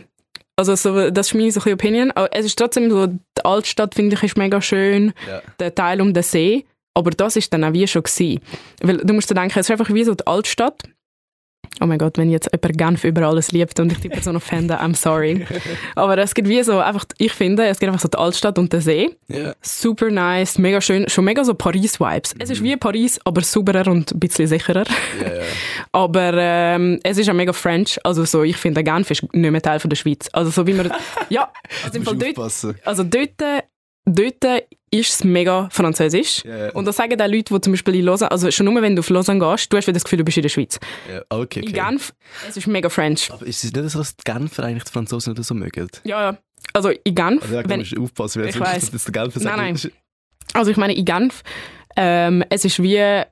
[0.55, 2.13] also so, das ist meine so Opinion.
[2.31, 5.43] Es ist trotzdem so, die Altstadt finde ich ist mega schön, ja.
[5.59, 6.65] der Teil um den See.
[6.95, 8.41] Aber das ist dann auch wie schon gewesen.
[8.83, 10.81] Weil du musst dir denken, es ist einfach wie so die Altstadt
[11.81, 14.81] oh mein Gott, wenn jetzt jemand Genf über alles liebt und ich die Person offende,
[14.81, 15.47] I'm sorry.
[15.95, 18.73] Aber es gibt wie so einfach, ich finde, es gibt einfach so die Altstadt und
[18.73, 19.17] der See.
[19.29, 19.55] Yeah.
[19.63, 22.35] Super nice, mega schön, schon mega so Paris-Vibes.
[22.35, 22.41] Mhm.
[22.41, 22.65] Es ist mhm.
[22.65, 24.85] wie Paris, aber sauberer und ein bisschen sicherer.
[25.21, 25.43] Yeah, yeah.
[25.93, 29.63] aber ähm, es ist auch mega French, also so, ich finde, Genf ist nicht mehr
[29.63, 30.29] Teil von der Schweiz.
[30.33, 30.93] Also so wie man,
[31.29, 31.51] ja,
[31.85, 33.65] also, im Fall dort, also dort
[34.05, 34.45] dort
[34.91, 36.45] ist es mega französisch.
[36.45, 36.71] Yeah.
[36.73, 39.01] Und das sagen auch Leute, die zum Beispiel in Lausanne, also schon nur wenn du
[39.01, 40.79] auf Lausanne gehst, du hast das Gefühl, du bist in der Schweiz.
[41.09, 41.25] Yeah.
[41.31, 41.67] Okay, okay.
[41.67, 42.15] In Genf,
[42.49, 43.31] es ist mega French.
[43.33, 45.89] Aber ist es nicht so, dass die Genfer eigentlich die Franzosen nicht so mögen?
[46.05, 46.39] Ja, ja.
[46.73, 47.43] Also in Genf...
[47.43, 48.91] Also, ja, wenn, musst du aufpassen, weil ich weiss.
[48.91, 49.41] das der Genfer.
[49.41, 49.93] Nein, nein.
[50.53, 51.43] Also ich meine, in Genf,
[51.97, 53.23] ähm, es ist wie,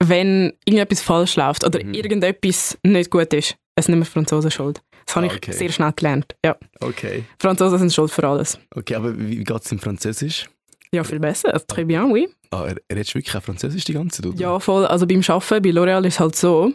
[0.00, 1.94] wenn irgendetwas falsch läuft oder mhm.
[1.94, 4.82] irgendetwas nicht gut ist, es ist nicht mehr Franzosen schuld.
[5.06, 5.50] Das habe ah, okay.
[5.50, 6.34] ich sehr schnell gelernt.
[6.44, 6.56] Ja.
[6.80, 7.24] Okay.
[7.38, 8.58] Franzosen sind schuld für alles.
[8.74, 10.46] Okay, aber wie geht es in Französisch?
[10.94, 11.50] Ja, viel besser.
[11.66, 12.28] Très bien, oui.
[12.50, 14.38] Ah, er redest wirklich auch Französisch die ganze Zeit, oder?
[14.38, 14.86] Ja, voll.
[14.86, 16.72] Also beim Arbeiten bei L'Oréal ist es halt so,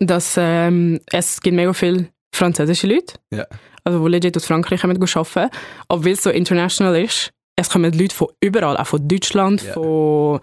[0.00, 3.46] dass ähm, es gibt mega viele französische Leute, ja.
[3.84, 5.50] also die legit aus Frankreich kommen arbeiten.
[5.88, 9.72] Aber weil es so international ist, es kommen Leute von überall, auch von Deutschland, ja.
[9.72, 10.40] von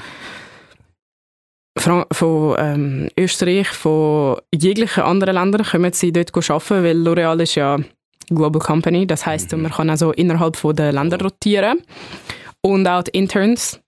[1.77, 7.55] von, von ähm, Österreich, von jeglichen anderen Ländern kommen sie dort arbeiten, weil L'Oréal ist
[7.55, 7.79] ja
[8.29, 9.07] Global Company.
[9.07, 9.63] Das heißt, mhm.
[9.63, 11.79] man kann also innerhalb von der Länder rotieren.
[12.61, 13.79] Und auch die Interns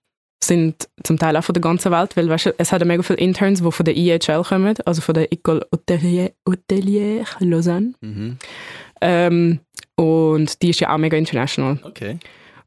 [0.42, 3.62] sind zum Teil auch von der ganzen Welt, weil weißt, es hat mega viele Interns,
[3.62, 7.94] die von der IHL kommen, also von der École Hotelière, Hotelière Lausanne.
[8.00, 8.38] Mhm.
[9.00, 9.60] Ähm,
[9.96, 11.78] und die ist ja auch mega international.
[11.82, 12.18] Okay.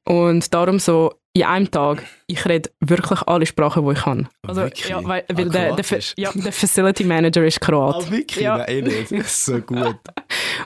[0.06, 4.28] Und darum so in einem Tag, ich rede wirklich alle Sprachen, die ich kann.
[4.48, 8.08] Also, ja, weil, weil ah, der, der, ja, der Facility Manager ist Kroat.
[8.08, 8.44] Ah, wirklich?
[8.44, 8.58] Ja.
[8.58, 9.12] Nein, nicht.
[9.12, 10.00] Das ist so gut.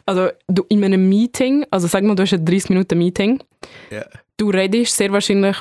[0.05, 3.43] Also, du, in einem Meeting, also sag mal, du hast ein 30 Minuten Meeting,
[3.91, 4.05] ja.
[4.37, 5.57] du redest sehr wahrscheinlich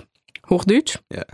[0.49, 1.25] Hochdeutsch, ja.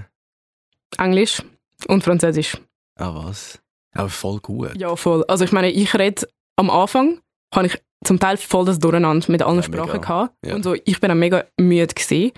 [0.97, 1.43] Englisch
[1.87, 2.57] und Französisch.
[2.97, 3.61] Ah, was?
[3.93, 4.77] Aber voll gut.
[4.77, 5.25] Ja, voll.
[5.29, 6.27] Also ich meine, ich rede
[6.57, 7.21] am Anfang,
[7.55, 10.35] habe ich zum Teil voll das Durcheinander mit allen ja, Sprachen gehabt.
[10.45, 10.55] Ja.
[10.55, 12.33] Und so, ich bin auch mega müde gewesen.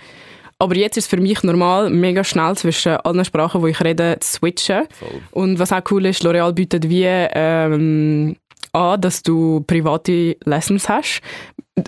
[0.61, 4.19] Aber jetzt ist es für mich normal, mega schnell zwischen allen Sprachen, die ich rede,
[4.21, 4.83] zu switchen.
[4.91, 5.21] Voll.
[5.31, 8.37] Und was auch cool ist, L'Oreal bietet wie ähm,
[8.73, 11.23] an, dass du private Lessons hast.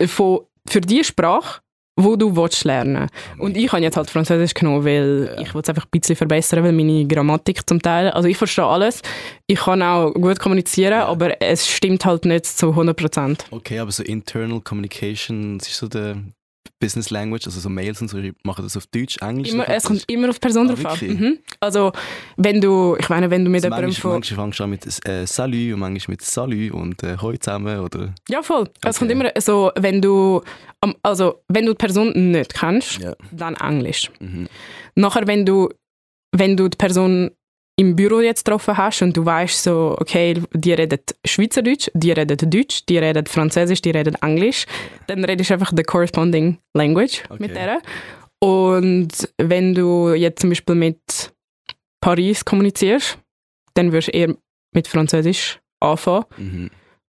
[0.06, 1.60] Von, für die Sprache
[1.96, 3.08] wo du willst lernen
[3.38, 6.72] Und ich habe jetzt halt Französisch genommen, weil ich es einfach ein bisschen verbessern, weil
[6.72, 9.02] meine Grammatik zum Teil, also ich verstehe alles,
[9.46, 11.06] ich kann auch gut kommunizieren, ja.
[11.06, 13.40] aber es stimmt halt nicht zu 100%.
[13.50, 16.16] Okay, aber so Internal Communication, das ist so der
[16.80, 19.52] Business Language, also so Mails und so, machen das auf Deutsch, Englisch?
[19.52, 21.08] Immer, es kommt immer auf die Person ah, drauf an.
[21.08, 21.38] Mhm.
[21.60, 21.92] Also,
[22.36, 24.12] wenn du, ich meine, wenn du mit also jemandem von...
[24.12, 27.78] Manchmal fängst du an mit äh, Salut und manchmal mit Salut und äh, Hoi zusammen,
[27.78, 28.14] oder?
[28.28, 28.62] Ja, voll.
[28.62, 28.70] Okay.
[28.82, 30.42] Es kommt immer so, wenn du,
[31.02, 33.14] also, wenn du die Person nicht kennst, ja.
[33.30, 34.10] dann Englisch.
[34.20, 34.48] Mhm.
[34.94, 35.68] Nachher, wenn du,
[36.32, 37.30] wenn du die Person
[37.76, 42.50] im Büro jetzt getroffen hast und du weißt so, okay, die reden Schweizerdeutsch, die reden
[42.50, 44.66] Deutsch, die reden Französisch, die reden Englisch,
[45.06, 47.36] dann redest du einfach the corresponding language okay.
[47.40, 47.80] mit der.
[48.40, 51.32] Und wenn du jetzt zum Beispiel mit
[52.00, 53.18] Paris kommunizierst,
[53.74, 54.34] dann wirst du eher
[54.74, 56.70] mit Französisch anfangen, mhm.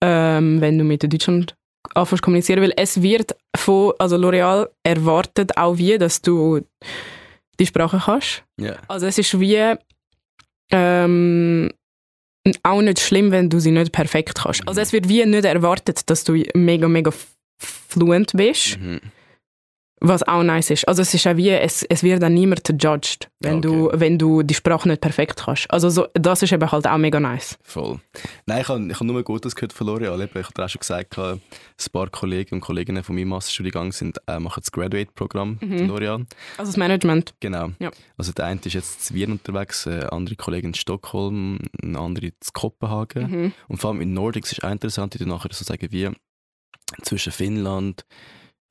[0.03, 1.55] ähm, wenn du mit Deutschland
[1.95, 6.61] anfängst kommunizieren, weil es wird von, also L'Oreal erwartet auch wie, dass du
[7.59, 8.43] die Sprache kannst.
[8.59, 8.77] Yeah.
[8.87, 9.75] Also es ist wie
[10.73, 11.69] ähm,
[12.63, 14.67] auch nicht schlimm, wenn du sie nicht perfekt kannst.
[14.67, 17.11] Also es wird wie nicht erwartet, dass du mega, mega
[17.57, 18.79] fluent bist.
[18.79, 18.99] Mhm.
[20.05, 20.85] Was auch nice ist.
[20.85, 23.61] Also es ist auch wie, es, es wird dann niemand judged, wenn, okay.
[23.61, 25.71] du, wenn du die Sprache nicht perfekt kannst.
[25.71, 27.57] Also so, das ist eben halt auch mega nice.
[27.63, 28.01] Voll.
[28.45, 30.21] Nein, ich habe ich hab nur Gutes gehört von L'Oreal.
[30.21, 31.39] Ich habe auch schon gesagt, ein
[31.93, 35.89] paar Kollegen und Kolleginnen von meinem Masterstudiengang sind, äh, machen das Graduate-Programm mhm.
[35.89, 36.25] L'Oreal.
[36.57, 37.33] Also das Management.
[37.39, 37.69] Genau.
[37.79, 37.89] Ja.
[38.17, 42.25] Also der eine ist jetzt in Wien unterwegs, eine andere Kollegin in Stockholm, eine andere
[42.25, 43.31] in Kopenhagen.
[43.31, 43.53] Mhm.
[43.69, 46.09] Und vor allem in Nordics ist auch interessant, die nachher so sagen, wie
[47.03, 48.05] zwischen Finnland,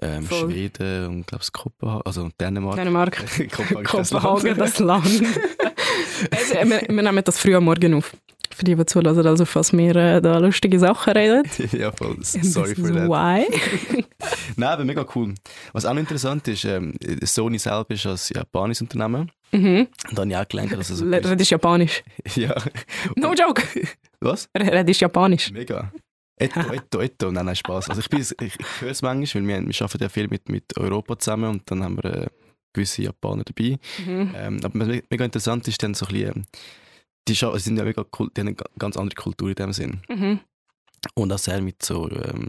[0.02, 2.76] ähm, Schweden und glaube ich Kopenhagen, also Dänemark.
[2.76, 3.16] Dänemark.
[3.52, 5.06] Kopenhagen, Kopenhagen, das Land.
[6.30, 8.12] also, wir, wir, nehmen das früh am Morgen auf.
[8.50, 11.42] Für die, die zulassen, also falls wir äh, da lustige Sachen reden.
[11.72, 12.16] ja, voll.
[12.20, 13.08] Sorry for that.
[13.08, 13.46] Why?
[14.56, 15.34] Nein, aber mega cool.
[15.72, 19.30] Was auch noch interessant ist, ähm, Sony selber ist ein japanisches Unternehmen.
[19.52, 19.88] Mhm.
[20.10, 20.98] Und dann habe ich auch gelernt, dass es...
[20.98, 22.02] So Redest Japanisch?
[22.34, 22.54] ja.
[23.16, 23.62] No joke!
[24.20, 24.48] Was?
[24.54, 25.50] Redest Japanisch?
[25.50, 25.90] Mega.
[26.36, 27.30] Etto, etto, etto.
[27.30, 27.90] Nein, nein, Spaß.
[27.90, 30.48] Also ich, bin, ich, ich höre es manchmal, weil wir, wir arbeiten ja viel mit,
[30.48, 32.26] mit Europa zusammen und dann haben wir äh,
[32.72, 33.78] gewisse Japaner dabei.
[34.04, 34.34] Mhm.
[34.34, 36.44] Ähm, aber mega interessant ist dann so ein bisschen, ähm,
[37.28, 40.00] die, sind ja mega, die haben eine ganz andere Kultur in dem Sinn.
[40.08, 40.40] Mhm.
[41.14, 42.46] Und auch sehr mit so ähm,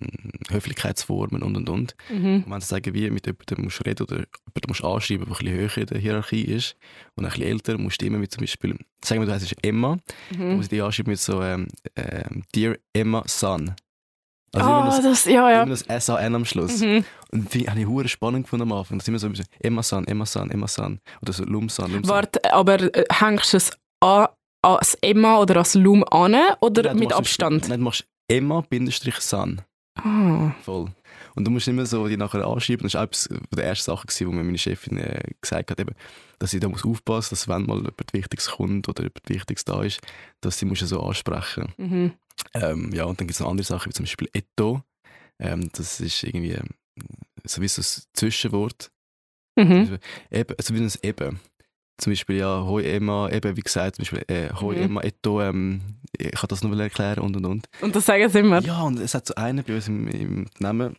[0.50, 1.96] Höflichkeitsformen und und und.
[2.10, 2.44] Mhm.
[2.44, 5.46] Und wenn sie sagen, wie mit jemandem musst reden oder jemandem musst anschreiben, der ein
[5.46, 6.76] bisschen höher in der Hierarchie ist
[7.16, 9.96] und ein bisschen älter, musst du immer mit zum Beispiel, sagen wir, du heißt Emma,
[9.96, 10.38] mhm.
[10.38, 13.74] dann muss ich dich anschreiben mit so ähm, ähm, Dear Emma Son.
[14.56, 15.63] Also oh, das, das, ja, ja.
[15.63, 16.80] immer das S-A-N am Schluss.
[16.82, 17.04] Mhm.
[17.32, 19.00] Und die habe ich hure spannend gefunden am Anfang.
[19.00, 21.00] Das ist immer so ein bisschen Emma San, Emma San, Emma San.
[21.24, 22.16] Oder so Lum San, Lum San.
[22.16, 24.28] Warte, aber äh, hängst du es an,
[24.62, 27.68] als Emma oder als Lum an oder nein, mit Abstand?
[27.68, 28.06] Nein, du machst
[28.38, 29.62] Emma-San.
[30.04, 30.52] Oh.
[30.63, 30.91] Voll.
[31.36, 32.84] Und du musst immer so die nachher anschreiben.
[32.84, 35.96] Das war etwas der ersten Sachen, die mir meine Chefin äh, gesagt hat, eben,
[36.39, 39.65] dass ich da muss aufpassen muss, dass wenn mal jemand Wichtiges kommt oder jemand Wichtiges
[39.65, 40.02] da ist,
[40.41, 42.13] dass sie muss so ansprechen mhm.
[42.56, 44.82] ähm, Ja, und dann gibt es noch andere Sachen, wie zum Beispiel Etto.
[45.39, 46.69] Ähm, das ist irgendwie ähm,
[47.43, 48.91] so wie so ein Zwischenwort.
[49.56, 50.00] Mhm.
[50.32, 51.39] Eben, also wie ein Eben.
[51.98, 54.84] Zum Beispiel, ja, hoi Emma, eben wie gesagt, zum Beispiel, äh, hoi mhm.
[54.84, 55.82] Emma, etto, ähm,
[56.18, 57.68] ich kann das noch erklären und und und.
[57.82, 58.62] Und das sagen sie immer?
[58.62, 60.96] Ja, und es hat so einen bei uns im, im Namen,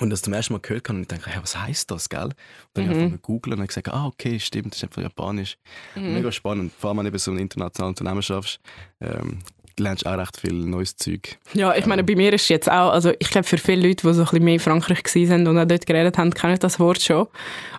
[0.00, 2.24] und das zum ersten Mal gehört habe und ich dachte, hey, was heißt das, gell?
[2.24, 2.34] Und
[2.74, 2.88] dann mhm.
[2.88, 5.56] habe ich einfach googeln und gesagt, ah, okay, stimmt, das ist einfach japanisch.
[5.94, 6.14] Mhm.
[6.14, 6.72] Mega spannend.
[6.76, 8.60] Vor allem, wenn du eben so ein internationales Unternehmen schaffst,
[9.00, 9.38] ähm,
[9.78, 11.38] lernst du auch recht viel neues Zeug.
[11.54, 14.06] Ja, ich meine, bei mir ist es jetzt auch, also ich glaube, für viele Leute,
[14.06, 16.80] die so ein bisschen mehr in Frankreich waren und auch dort geredet haben, kennen das
[16.80, 17.26] Wort schon.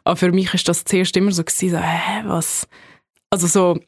[0.03, 2.67] Aber für mich ist das zuerst immer so gewesen, so, hä, was?
[3.29, 3.79] Also so,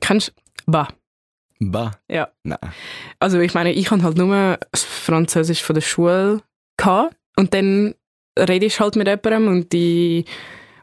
[0.00, 0.32] kennst du,
[0.72, 0.88] bah.
[1.60, 1.92] Bah?
[2.08, 2.30] Ja.
[2.44, 2.58] Nein.
[3.18, 6.42] Also ich meine, ich habe halt nur Französisch von der Schule
[6.76, 7.16] gehabt.
[7.36, 7.94] Und dann
[8.38, 10.24] redest halt mit jemandem und die,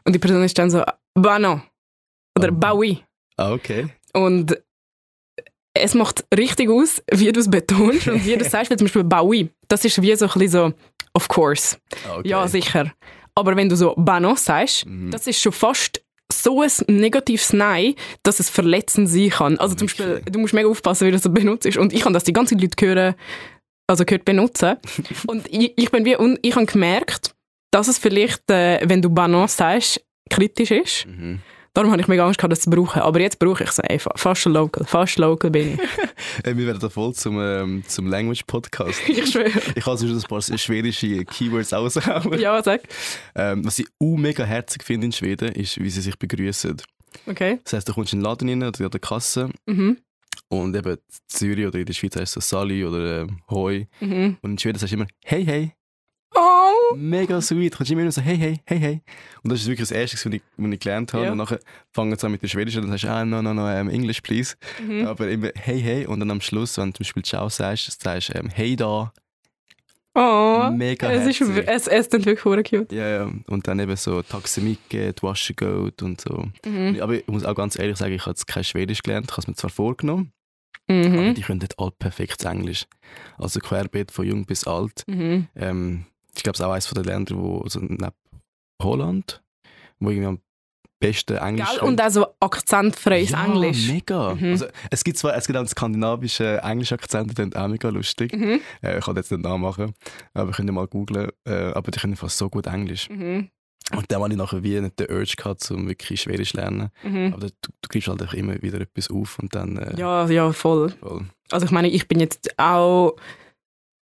[0.04, 0.82] und die Person ist dann so,
[1.14, 1.62] Bano.
[2.36, 2.56] Oder oh.
[2.56, 3.02] Baui.
[3.36, 3.88] Ah, okay.
[4.12, 4.56] Und
[5.80, 8.86] es macht richtig aus, wie du es betonst und wie du es sagst, wie zum
[8.86, 9.50] Beispiel Baui.
[9.68, 10.72] Das ist wie so ein bisschen so,
[11.14, 11.76] of course.
[12.08, 12.28] Ah, okay.
[12.28, 12.92] Ja, sicher.
[13.34, 15.10] Aber wenn du so Bano sagst, mhm.
[15.10, 19.58] das ist schon fast so ein negatives Nein, dass es verletzend sein kann.
[19.58, 21.76] Also zum Beispiel, du musst mega aufpassen, wie du das benutzt.
[21.76, 23.14] Und ich habe das die ganzen Leute hören,
[23.86, 24.76] also gehört benutzen.
[25.26, 27.34] und ich, ich bin wie, und ich habe gemerkt,
[27.70, 31.06] dass es vielleicht, äh, wenn du Banan sagst, kritisch ist.
[31.06, 31.40] Mhm.
[31.76, 33.02] Darum habe ich mega Angst gehabt, das zu brauchen.
[33.02, 34.12] Aber jetzt brauche ich es einfach.
[34.16, 34.86] Fast local.
[34.86, 35.80] Fast local bin ich.
[36.42, 38.98] hey, wir werden da voll zum, ähm, zum Language-Podcast.
[39.06, 39.50] ich schwöre.
[39.74, 42.40] Ich kann sonst ein paar schwedische Keywords raushauen.
[42.40, 42.80] Ja, sag.
[43.34, 46.80] Ähm, was ich auch mega herzig finde in Schweden, ist, wie sie sich begrüßen.
[47.26, 47.60] Okay.
[47.64, 49.50] Das heisst, du kommst in den Laden rein oder an der Kasse.
[49.66, 49.98] Mhm.
[50.48, 53.86] Und eben in Zürich oder in der Schweiz heißt es so Sally oder ähm, Hoi.
[54.00, 54.38] Mhm.
[54.40, 55.75] Und in Schweden sagst du immer Hey, hey.
[56.36, 56.94] Oh.
[56.96, 57.72] Mega sweet.
[57.72, 59.02] Du kannst immer so, hey, hey, hey, hey.
[59.42, 61.24] Und das ist wirklich das Erste, was ich, was ich gelernt habe.
[61.24, 61.32] Ja.
[61.32, 61.58] Und nachher
[61.92, 63.88] fangen sie an mit der Schwedischen und dann sagst du, ah, no, no, no, um,
[63.88, 64.54] English, please.
[64.86, 65.06] Mhm.
[65.06, 66.06] Aber immer, hey, hey.
[66.06, 69.12] Und dann am Schluss, wenn du zum Beispiel Ciao sagst, sagst du, um, hey da.
[70.18, 72.90] Oh, mega es ist es, es ist wirklich cute.
[72.90, 73.30] Ja, ja.
[73.48, 76.48] Und dann eben so Taximike, Wasche Goat und so.
[76.64, 77.00] Mhm.
[77.00, 79.26] Aber ich muss auch ganz ehrlich sagen, ich habe jetzt kein Schwedisch gelernt.
[79.26, 80.32] Ich habe es mir zwar vorgenommen,
[80.88, 81.18] mhm.
[81.18, 82.86] aber die können dort alle perfekt Englisch.
[83.36, 85.02] Also querbeet von jung bis alt.
[85.06, 85.48] Mhm.
[85.54, 88.08] Ähm, ich glaube, es ist auch eines der Länder, wo, also neben
[88.82, 89.42] Holland,
[89.98, 90.38] wo irgendwie am
[90.98, 91.88] besten Englisch Gell?
[91.88, 93.88] Und auch so akzentfreies ja, Englisch.
[93.88, 94.34] mega.
[94.34, 94.52] Mhm.
[94.52, 98.34] Also, es gibt zwar es gibt auch einen skandinavischen Englisch-Akzent, der auch mega lustig.
[98.34, 98.60] Mhm.
[98.82, 99.94] Äh, ich kann jetzt nicht nachmachen,
[100.34, 101.30] aber ich könnte mal googlen.
[101.44, 103.08] Äh, aber die können fast so gut Englisch.
[103.10, 103.50] Mhm.
[103.94, 106.90] Und dann hatte ich nachher wie nicht den Urge gehabt, um wirklich Schwedisch zu lernen.
[107.04, 107.32] Mhm.
[107.34, 109.76] Aber du, du kriegst halt immer wieder etwas auf und dann...
[109.76, 110.90] Äh, ja, ja, voll.
[110.98, 111.26] voll.
[111.52, 113.14] Also ich meine, ich bin jetzt auch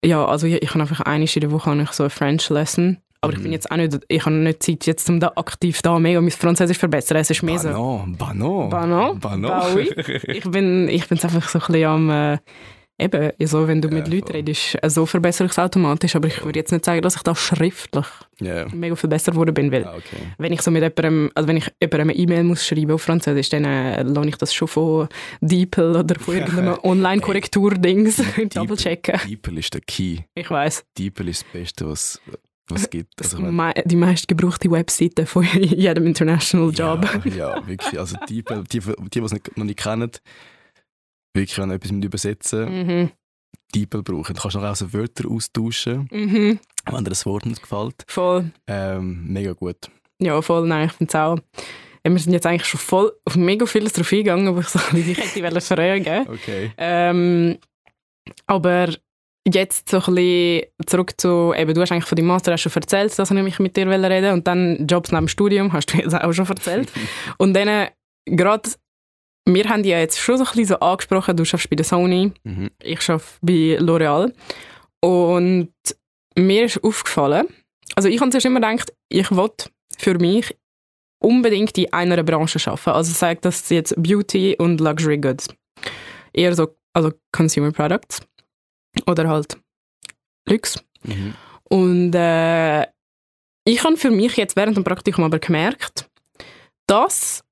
[0.04, 2.50] ja, also ich, ich habe einfach eine in der Woche habe ich so eine French
[2.50, 2.98] Lesson.
[3.22, 3.38] Aber mhm.
[3.38, 6.22] ich bin jetzt auch nicht, ich habe nicht Zeit, jetzt um da aktiv da mega
[6.22, 7.18] mein Französisch zu verbessern.
[7.18, 7.70] Es ist mehr so...
[8.18, 9.16] Bano, Bano.
[9.16, 9.78] Bano.
[9.78, 12.10] Ich bin, ich bin einfach so ein bisschen am...
[12.10, 12.38] Äh,
[12.98, 16.16] eben, so, wenn du mit ja, Leuten redest, äh, so verbessere ich es automatisch.
[16.16, 18.06] Aber ich würde jetzt nicht sagen, dass ich da schriftlich
[18.42, 18.68] yeah.
[18.74, 19.72] mega viel besser geworden bin.
[19.72, 20.18] Weil ah, okay.
[20.38, 23.50] wenn ich so mit jemandem, also wenn ich jemandem eine E-Mail muss schreiben auf Französisch,
[23.50, 25.08] dann äh, lohne ich das schon von
[25.42, 28.22] DeepL oder von irgendeinem Online-Korrektur-Dings
[28.54, 29.20] double-checken.
[29.28, 30.20] DeepL ist der Key.
[30.36, 30.86] Ich weiß.
[30.98, 32.22] DeepL ist das Beste, was
[32.70, 33.14] was es gibt.
[33.22, 33.38] Also,
[33.86, 37.08] die meist gebrauchte Webseite von jedem International Job.
[37.26, 37.98] Ja, ja wirklich.
[37.98, 40.12] Also die, die, die, die es noch nicht kennen,
[41.38, 43.12] wirklich wenn etwas mit übersetzen, mhm.
[43.74, 44.36] DeepL brauchen.
[44.36, 46.60] Du kannst auch so Wörter austauschen, mhm.
[46.86, 48.04] wenn dir das Wort nicht gefällt.
[48.08, 48.52] Voll.
[48.68, 49.90] Ähm, mega gut.
[50.20, 50.68] Ja, voll.
[50.68, 51.38] Nein, ich finde es auch.
[52.04, 55.14] Wir sind jetzt eigentlich schon voll auf mega vieles drauf eingegangen, wo ich so die
[55.14, 56.72] hätte fragen Okay.
[56.78, 57.58] Ähm,
[58.46, 58.94] aber
[59.46, 63.18] jetzt so ein bisschen zurück zu, eben, du hast eigentlich von deinem Master schon erzählt,
[63.18, 66.34] dass ich mit dir reden und dann Jobs neben dem Studium, hast du jetzt auch
[66.34, 66.92] schon erzählt.
[67.38, 67.90] und dann
[68.26, 68.70] gerade
[69.54, 72.32] wir haben ja jetzt schon so ein bisschen so angesprochen, du schaffst bei der Sony,
[72.44, 72.70] mhm.
[72.82, 74.34] ich arbeite bei L'Oreal.
[75.02, 75.74] Und
[76.36, 77.48] mir ist aufgefallen,
[77.96, 79.50] also ich habe zuerst immer gedacht, ich will
[79.98, 80.56] für mich
[81.20, 82.90] unbedingt in einer Branche arbeiten.
[82.92, 85.48] Also sagt das jetzt Beauty und Luxury Goods.
[86.34, 88.22] Eher so, also Consumer Products.
[89.06, 89.58] Oder halt
[90.48, 90.84] Lux.
[91.04, 91.34] Mhm.
[91.70, 92.84] Und äh,
[93.66, 96.10] ich habe für mich jetzt während dem Praktikum aber gemerkt,
[96.88, 97.44] dass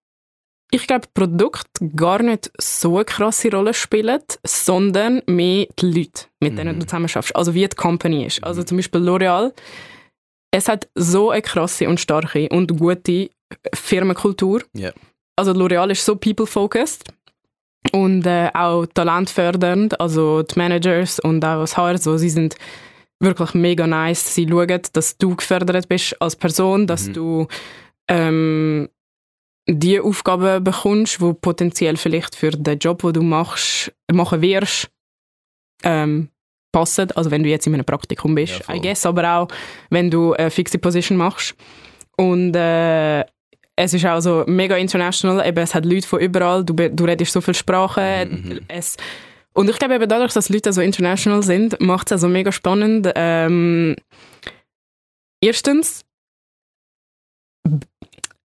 [0.76, 6.58] ich glaube, Produkt gar nicht so eine krasse Rolle spielen, sondern mehr die Leute, mit
[6.58, 6.80] denen mhm.
[6.82, 7.36] du zusammen schaffst.
[7.36, 8.44] Also wie die Company ist.
[8.44, 9.54] Also zum Beispiel L'Oreal.
[10.52, 13.30] Es hat so eine krasse und starke und gute
[13.74, 14.64] Firmenkultur.
[14.78, 14.94] Yeah.
[15.38, 17.04] Also L'Oreal ist so people-focused
[17.94, 20.00] und äh, auch talentfördernd.
[20.00, 22.56] Also die Managers und auch das HR, so, sie sind
[23.22, 24.36] wirklich mega nice.
[24.36, 27.14] Sie schauen, dass du gefördert bist als Person, dass mhm.
[27.14, 27.48] du
[28.08, 28.90] ähm,
[29.68, 34.90] die Aufgaben bekommst, die potenziell vielleicht für den Job, den du machst, machen wirst,
[35.84, 36.30] ähm,
[36.72, 37.12] passen.
[37.12, 39.48] Also wenn du jetzt in einem Praktikum bist, ja, I guess, aber auch
[39.90, 41.56] wenn du eine fixe Position machst.
[42.18, 43.22] Und äh,
[43.76, 47.34] es ist auch so mega international, eben, es hat Leute von überall, du, du redest
[47.34, 48.30] so viele Sprachen.
[48.30, 48.60] Mhm.
[48.68, 48.98] Es,
[49.54, 53.12] und ich glaube eben dadurch, dass Leute so international sind, macht es also mega spannend.
[53.16, 53.96] Ähm,
[55.42, 56.06] erstens,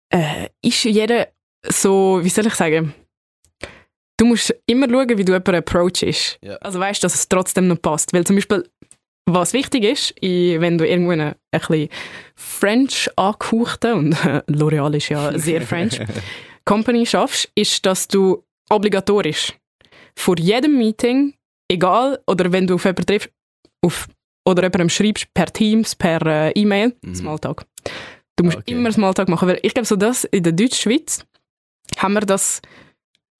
[0.10, 1.28] äh, ist jeder
[1.68, 2.94] so, wie soll ich sagen,
[4.18, 6.40] du musst immer schauen, wie du jemanden approachst.
[6.44, 6.58] Yeah.
[6.62, 8.14] Also weißt, dass es trotzdem noch passt.
[8.14, 8.68] Weil zum Beispiel,
[9.26, 11.90] was wichtig ist, wenn du irgendwo eine, ein bisschen
[12.36, 14.16] French angehauchte, und
[14.48, 16.00] L'Oreal ist ja sehr French,
[16.66, 19.54] Company schaffst, ist, dass du obligatorisch
[20.16, 21.34] vor jedem Meeting,
[21.72, 23.30] egal, oder wenn du auf jemanden triffst,
[23.82, 24.08] auf
[24.46, 27.16] oder jemandem schreibst per Teams, per äh, E-Mail, mhm.
[27.16, 27.66] Smalltalk.
[28.40, 28.72] Du musst okay.
[28.72, 31.26] immer Smalltalk machen, weil ich glaube, so das in der Deutschschweiz
[31.98, 32.62] haben wir das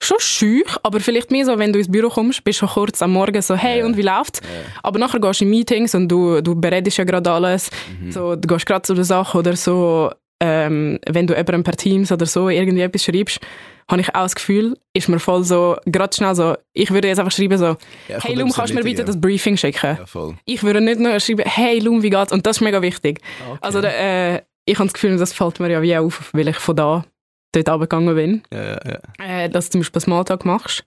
[0.02, 3.14] schon schüch, aber vielleicht mehr so, wenn du ins Büro kommst, bist du kurz am
[3.14, 3.86] Morgen so, hey, yeah.
[3.86, 4.42] und wie läuft's?
[4.42, 4.64] Yeah.
[4.84, 7.70] Aber nachher gehst du in Meetings und du, du beredest ja gerade alles,
[8.02, 8.12] mhm.
[8.12, 12.12] so, du gehst gerade zu der Sache oder so, ähm, wenn du jemandem per Teams
[12.12, 13.40] oder so irgendwie etwas schreibst,
[13.90, 17.20] habe ich auch das Gefühl, ist mir voll so, gerade schnell so, ich würde jetzt
[17.20, 17.76] einfach schreiben so,
[18.08, 19.98] ja, hey Lum, kannst du mir bitte das Briefing schicken?
[19.98, 22.32] Ja, ich würde nicht nur schreiben, hey Lum, wie geht's?
[22.32, 23.20] Und das ist mega wichtig.
[23.50, 23.58] Okay.
[23.62, 26.76] Also äh, ich habe das Gefühl, das fällt mir ja wie auf, weil ich von
[26.76, 27.06] da
[27.54, 28.44] dort runtergegangen bin.
[28.54, 29.44] Ja, ja, ja.
[29.44, 30.84] Äh, dass du zum Beispiel Smalltalk machst.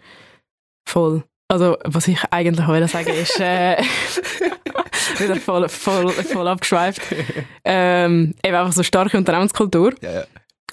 [0.89, 1.25] Voll.
[1.49, 3.77] Also, was ich eigentlich wollte sagen ist, äh,
[5.19, 7.03] wieder voll, voll, voll abgeschweift.
[7.65, 9.95] Ähm, eben einfach so starke Unternehmenskultur.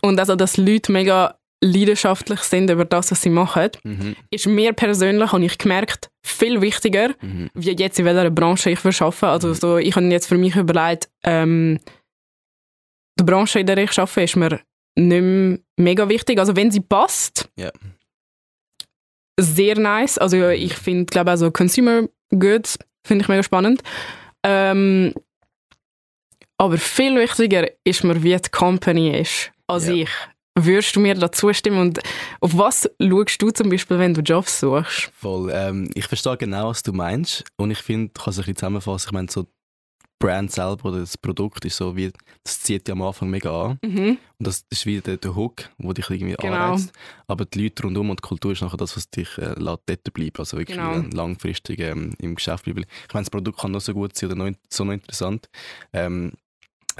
[0.02, 4.16] Und also, dass Leute mega leidenschaftlich sind über das, was sie machen, mhm.
[4.30, 7.50] ist mir persönlich, habe ich gemerkt, viel wichtiger, mhm.
[7.54, 9.28] wie jetzt in welcher Branche ich arbeite.
[9.28, 9.54] Also mhm.
[9.56, 11.80] so, ich habe jetzt für mich überlegt, ähm,
[13.20, 14.60] die Branche, in der ich arbeite, ist mir
[14.96, 16.40] nicht mehr mega wichtig.
[16.40, 17.72] Also wenn sie passt, yeah.
[19.40, 20.18] sehr nice.
[20.18, 23.82] Also ich finde, glaube also Consumer Goods finde ich mega spannend.
[24.44, 25.14] Ähm,
[26.58, 30.04] aber viel wichtiger ist mir, wie die Company ist als yeah.
[30.04, 30.10] ich.
[30.62, 31.80] Würdest du mir da zustimmen?
[31.80, 32.00] Und
[32.42, 35.10] auf was schaust du zum Beispiel, wenn du Jobs suchst?
[35.16, 35.52] Voll.
[35.54, 37.46] Ähm, ich verstehe genau, was du meinst.
[37.56, 39.08] Und ich finde, du kannst es ein bisschen zusammenfassen.
[39.08, 39.48] Ich meine, so
[40.20, 42.12] Brand selber oder das Produkt ist so wie,
[42.44, 43.80] das zieht ja am Anfang mega an.
[43.84, 44.18] Mhm.
[44.38, 46.54] Und das ist wie der, der Hook, wo dich irgendwie genau.
[46.54, 46.92] anreizt.
[47.28, 50.14] Aber die Leute rundum und die Kultur ist nachher das, was dich äh, lässt dort
[50.14, 50.38] bleiben.
[50.38, 51.04] Also wirklich genau.
[51.14, 52.86] langfristig ähm, im Geschäft bleiben.
[53.08, 55.50] Ich meine, das Produkt kann noch so gut sein oder noch, so noch interessant.
[55.94, 56.34] Ähm,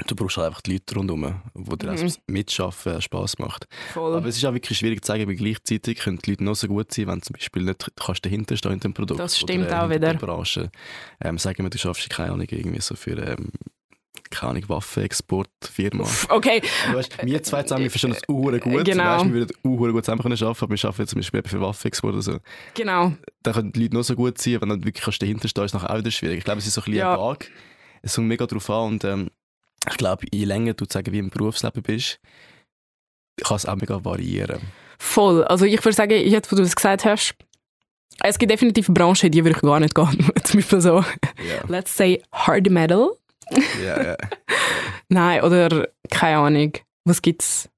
[0.06, 2.12] Du brauchst halt einfach die Leute rundherum, die dir mhm.
[2.26, 3.66] mitschaffen Spass macht.
[3.92, 4.16] Voll.
[4.16, 6.68] Aber es ist auch wirklich schwierig zu sagen, weil gleichzeitig können die Leute noch so
[6.68, 9.20] gut sein, wenn du zum Beispiel nicht kannst dahinter stehen in dem Produkt.
[9.20, 10.14] Das stimmt oder, äh, auch wieder.
[10.14, 10.70] Branche.
[11.20, 13.52] Ähm, sagen wir, du schaffst keine Ahnung, irgendwie so für ähm,
[14.30, 16.04] keine Ahnung, Waffenexportfirma.
[16.28, 16.62] Okay.
[16.90, 18.84] Du weißt, wir zwei zusammen, wir verstehen das uhr gut.
[18.84, 19.04] Genau.
[19.04, 22.22] Weißt, wir würden uhr gut zusammen arbeiten, aber wir arbeiten zum Beispiel für Waffenexport oder
[22.22, 22.38] so.
[22.74, 23.12] Genau.
[23.42, 25.74] Dann können die Leute noch so gut sein, wenn du wirklich dahinter stehen ist es
[25.74, 26.38] nachher auch wieder schwierig.
[26.38, 27.18] Ich glaube, es ist so ein bisschen ja.
[27.18, 27.46] vage.
[28.02, 29.30] Es kommt mega darauf an und ähm,
[29.88, 32.20] ich glaube, je länger du sagen, wie im Berufsleben bist,
[33.42, 34.60] kann es auch mega variieren.
[34.98, 35.44] Voll.
[35.44, 37.34] Also ich würde sagen, jetzt, wo du das gesagt hast,
[38.22, 40.30] es gibt definitiv Branchen, in die würde ich gar nicht gehen.
[40.44, 41.04] Zum Beispiel so,
[41.42, 41.64] yeah.
[41.68, 43.16] let's say Hard Metal.
[43.50, 44.16] Ja, yeah, yeah.
[45.08, 46.72] Nein, oder keine Ahnung.
[47.04, 47.68] Was gibt's?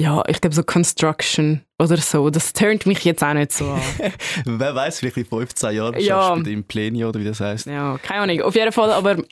[0.00, 2.30] Ja, ich glaube so Construction oder so.
[2.30, 3.82] Das turnt mich jetzt auch nicht so an.
[4.44, 6.34] Wer weiß, vielleicht in 15 Jahren ja.
[6.36, 7.66] du im Plenio oder wie das heißt.
[7.66, 8.42] Ja, keine Ahnung.
[8.42, 9.22] Auf jeden Fall, aber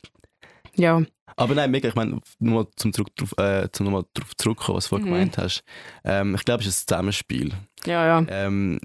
[0.74, 1.02] ja.
[1.36, 4.84] Aber nein, mega, ich meine, nur zum, zurück, drauf, äh, zum nochmal darauf zurückkommen, was
[4.84, 5.12] du vorhin mhm.
[5.12, 5.62] gemeint hast.
[6.04, 7.52] Ähm, ich glaube, es ist ein Zusammenspiel.
[7.86, 8.26] Ja, ja.
[8.28, 8.80] Ähm,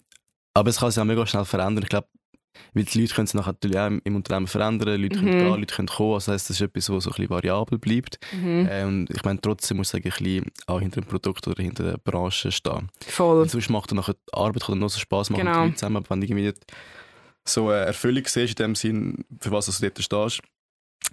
[0.53, 1.83] aber es kann sich auch mega schnell verändern.
[1.83, 2.07] Ich glaube,
[2.73, 5.21] weil die Leute können sich natürlich auch im Unternehmen verändern, Leute mhm.
[5.21, 6.13] können gehen, Leute können kommen.
[6.13, 8.19] Also das heisst, das ist etwas, was so ein bisschen variabel bleibt.
[8.33, 8.67] Mhm.
[8.69, 11.61] Äh, und ich meine, trotzdem muss ich sagen, ein bisschen auch hinter dem Produkt oder
[11.61, 12.89] hinter der Branche stehen.
[13.07, 13.41] Voll.
[13.41, 15.51] Und sonst macht dann nachher die Arbeit kann dann noch so Spass machen genau.
[15.51, 15.97] mit Leuten zusammen.
[15.97, 16.53] Aber wenn du irgendwie
[17.45, 20.41] so eine Erfüllung siehst, in dem Sinn, für was du dort stehst,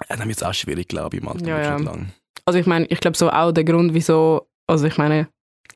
[0.09, 1.77] dann wird es auch schwierig, glaube ich, im Alter ja, ja.
[1.77, 2.13] lang.
[2.45, 5.29] Also ich meine, ich glaube so auch der Grund, wieso, also ich meine,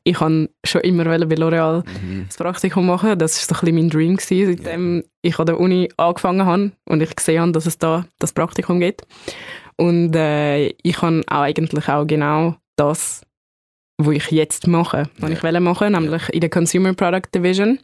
[0.03, 2.25] ich kann schon immer bei L'Oreal mhm.
[2.27, 3.17] das Praktikum machen.
[3.19, 5.03] Das war so ein bisschen mein Dream, gewesen, seitdem ja.
[5.21, 8.79] ich an der Uni angefangen habe und ich gesehen habe, dass es da das Praktikum
[8.79, 9.05] gibt.
[9.75, 13.21] Und äh, ich habe auch eigentlich auch genau das,
[13.97, 15.35] was ich jetzt mache, was ja.
[15.35, 16.29] ich will machen, nämlich ja.
[16.29, 17.79] in der Consumer Product Division.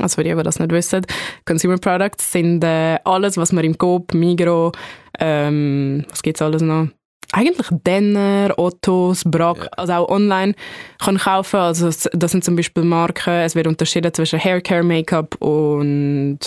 [0.00, 1.06] Also für die, die das nicht wissen,
[1.44, 4.72] Consumer Products sind äh, alles, was man im Coop, Migro,
[5.18, 6.88] ähm, was gibt es alles noch?
[7.32, 9.68] Eigentlich Denner, Ottos, Brack, ja.
[9.76, 10.54] also auch online
[10.98, 11.56] kann kaufen.
[11.56, 13.34] Also das sind zum Beispiel Marken.
[13.40, 16.38] Es wird unterschieden zwischen Haircare, Make-up und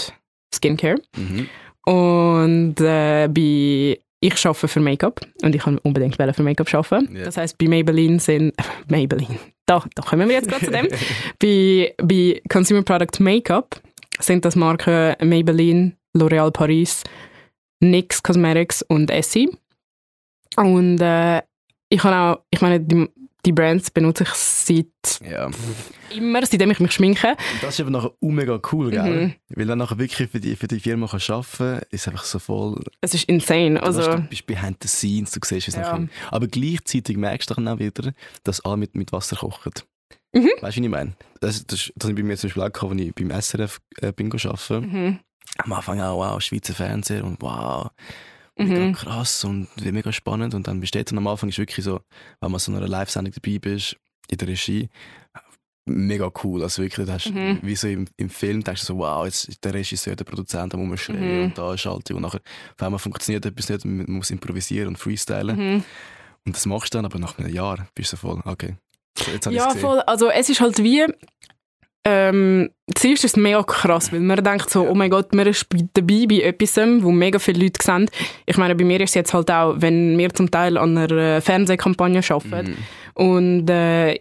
[0.54, 0.98] Skincare.
[1.16, 1.50] Mhm.
[1.86, 7.16] Und äh, bei ich arbeite für Make-up und ich kann unbedingt für Make-up arbeiten.
[7.16, 7.26] Yeah.
[7.26, 8.54] Das heißt, bei Maybelline sind
[8.88, 9.38] Maybelline.
[9.68, 10.88] Da, da kommen wir jetzt gerade zu dem.
[11.40, 13.80] bei, bei Consumer Product Make-up
[14.20, 17.04] sind das Marken Maybelline, L'Oréal Paris,
[17.82, 19.50] NYX Cosmetics und Essie.
[20.56, 21.42] Und äh,
[21.90, 23.10] ich kann auch, ich meine, die,
[23.48, 25.50] die Brands benutze ich seit ja.
[26.14, 27.30] immer, seitdem ich mich schminke.
[27.30, 29.04] Und das ist eben nachher mega cool, gell?
[29.28, 29.34] Mhm.
[29.56, 32.40] Weil dann nachher wirklich für die, für die Firma kann arbeiten kann, ist einfach so
[32.40, 32.84] voll...
[33.00, 33.82] Es ist insane.
[33.82, 35.82] Also, du bist behind the scenes, du siehst es ja.
[35.82, 36.10] nachher.
[36.30, 38.12] Aber gleichzeitig merkst du dann auch wieder,
[38.44, 39.72] dass alle mit, mit Wasser kochen.
[40.34, 40.50] Mhm.
[40.60, 41.14] Weißt du, was ich meine?
[41.40, 44.82] Das, das, das, bei mir zum Beispiel auch als ich beim SRF äh, Bingo arbeite.
[44.82, 45.20] Mhm.
[45.60, 47.92] Am Anfang auch, wow, Schweizer Fernseher und wow
[48.58, 48.94] mhm.
[48.94, 50.54] krass und mega spannend.
[50.54, 52.02] Und dann besteht dann am Anfang ist wirklich so,
[52.42, 53.98] wenn man so in einer Live-Sendung dabei bist,
[54.30, 54.90] in der Regie,
[55.86, 56.64] mega cool.
[56.64, 57.60] Also wirklich, hast, mhm.
[57.62, 60.74] wie so im, im Film denkst du so, wow, jetzt ist der Regisseur, der Produzent,
[60.74, 61.44] da muss man schreien mhm.
[61.46, 62.42] und da schalten und nachher
[62.76, 65.58] auf einmal funktioniert etwas nicht und man muss improvisieren und freestylen.
[65.58, 65.84] Mhm.
[66.46, 68.76] Und das machst du dann, aber nach einem Jahr bist du so voll, okay.
[69.42, 70.00] So, ja, voll.
[70.02, 71.06] Also es ist halt wie,
[72.10, 75.68] ähm, zuerst ist es mega krass, weil man denkt so, oh mein Gott, man ist
[75.94, 78.10] dabei bei etwas, wo mega viele Leute sehen.
[78.46, 81.42] Ich meine, bei mir ist es jetzt halt auch, wenn wir zum Teil an einer
[81.42, 82.78] Fernsehkampagne arbeiten
[83.18, 83.26] mhm.
[83.26, 84.20] und äh,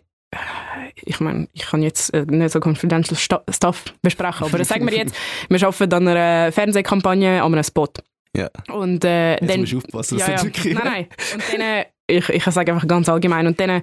[1.04, 5.14] ich meine, ich kann jetzt äh, nicht so confidential Stuff besprechen, aber sagen wir jetzt,
[5.48, 7.88] wir arbeiten an einer Fernsehkampagne, an einem Spot.
[8.36, 8.50] Ja.
[8.68, 10.74] Und äh, jetzt dann, musst du aufpassen, dass ja, ja.
[10.74, 11.06] Nein, nein.
[11.34, 13.82] Und dann, äh, ich, ich sage einfach ganz allgemein, und dann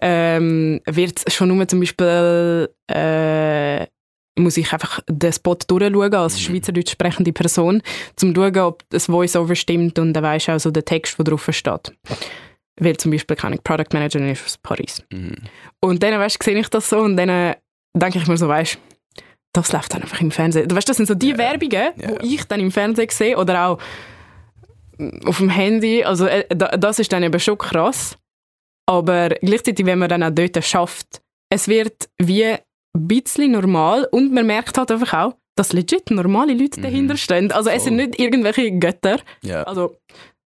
[0.00, 3.86] ähm, wird es schon nur zum Beispiel äh,
[4.36, 6.40] muss ich einfach den Spot durchschauen als mhm.
[6.40, 7.82] Schweizerdeutsch sprechende Person, um
[8.16, 11.48] zu schauen, ob das Voice-Over stimmt und dann weisst auch so der Text, der drauf
[11.50, 11.92] steht
[12.80, 15.02] weil zum Beispiel keine Product Managerin ist aus Paris.
[15.12, 15.36] Mhm.
[15.80, 17.54] Und dann weißt, sehe ich das so und dann äh,
[17.94, 18.78] denke ich mir so, weißt
[19.52, 20.68] das läuft dann einfach im Fernsehen.
[20.68, 21.38] Du weißt, das sind so die yeah.
[21.38, 22.10] Werbungen, yeah.
[22.10, 23.78] wo ich dann im Fernsehen sehe oder auch
[25.24, 26.04] auf dem Handy.
[26.04, 28.16] Also äh, das ist dann eben schon krass.
[28.86, 32.58] Aber gleichzeitig, wenn man dann auch dort schafft, es wird wie ein
[32.92, 36.84] bisschen normal und man merkt halt einfach auch, dass legit normale Leute mhm.
[36.84, 37.52] dahinter stehen.
[37.52, 37.76] Also Voll.
[37.76, 39.20] es sind nicht irgendwelche Götter.
[39.44, 39.62] Yeah.
[39.62, 39.96] Also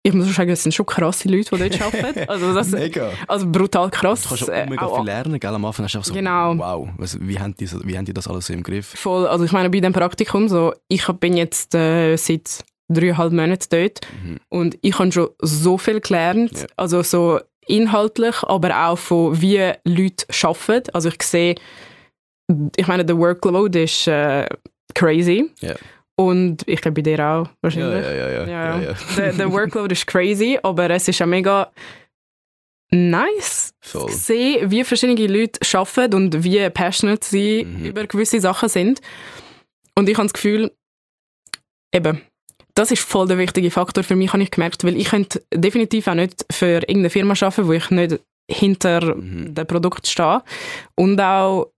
[0.06, 2.26] ich muss sagen, es sind schon krasse Leute, die dort arbeiten.
[2.28, 3.12] Also, das, mega.
[3.28, 4.24] Also brutal krass.
[4.24, 5.54] Du kannst auch mega äh, viel lernen, gell?
[5.54, 6.58] Am Anfang hast du einfach so, genau.
[6.58, 6.90] wow,
[7.20, 8.88] wie, haben die, wie haben die das alles so im Griff?
[8.88, 13.68] Voll, also ich meine, bei dem Praktikum, so, ich bin jetzt äh, seit dreieinhalb Monaten
[13.70, 14.40] dort mhm.
[14.50, 16.68] und ich habe schon so viel gelernt, yeah.
[16.76, 20.92] also so inhaltlich, aber auch von wie Leute arbeiten.
[20.94, 21.56] Also ich sehe,
[22.76, 24.48] ich meine, der Workload ist äh,
[24.94, 25.50] crazy.
[25.62, 25.76] Yeah.
[26.16, 28.04] Und ich glaube bei dir auch wahrscheinlich.
[28.04, 28.46] Ja, ja, ja.
[28.46, 28.46] ja.
[28.46, 28.96] ja, ja.
[29.18, 31.72] Der, der Workload ist crazy, aber es ist ja mega
[32.92, 34.10] nice Voll.
[34.10, 37.86] zu sehen, wie verschiedene Leute arbeiten und wie passionate sie mhm.
[37.86, 39.02] über gewisse Sachen sind.
[39.96, 40.72] Und ich habe das Gefühl,
[41.92, 42.22] eben,
[42.76, 46.08] das ist voll der wichtige Faktor für mich, habe ich gemerkt, weil ich könnte definitiv
[46.08, 48.20] auch nicht für irgendeine Firma arbeiten, wo ich nicht
[48.50, 49.54] hinter mhm.
[49.54, 50.44] dem Produkt stehe
[50.96, 51.74] und auch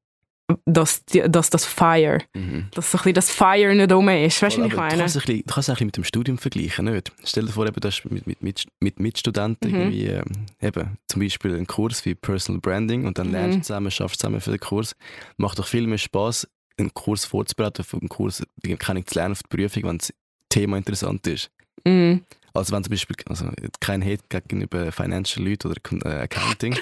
[0.65, 2.67] dass, dass das Fire, mhm.
[2.71, 4.41] dass so ein das Fire nicht rum ist.
[4.41, 4.93] Weißt du, was ich meine?
[4.93, 7.11] Du kannst, es ein bisschen mit dem Studium vergleichen, nicht?
[7.23, 9.75] Stell dir vor, eben, du hast mit, mit, mit, mit Mitstudenten mhm.
[9.75, 10.23] irgendwie, äh,
[10.61, 13.33] eben, zum Beispiel einen Kurs wie Personal Branding und dann mhm.
[13.33, 14.95] lernst du zusammen, schaffst zusammen für den Kurs.
[15.37, 18.43] Macht doch viel mehr Spaß, einen Kurs vorzubereiten, für einen Kurs
[18.77, 20.13] kann ich zu lernen auf die Prüfung, wenn das
[20.55, 21.51] Thema interessant ist.
[21.83, 22.23] Mhm.
[22.53, 23.49] Also wenn zum Beispiel, also
[23.81, 26.77] kein Hate gegenüber Financial Leuten oder äh, Accounting.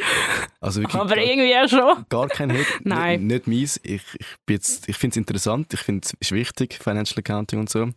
[0.61, 2.05] Also wirklich Aber gar, irgendwie auch schon.
[2.09, 2.67] Gar kein Hate.
[2.83, 3.25] Nein.
[3.25, 3.79] Nicht meins.
[3.83, 4.03] Ich,
[4.47, 7.89] ich, ich finde es interessant, ich finde es wichtig, Financial Accounting und so.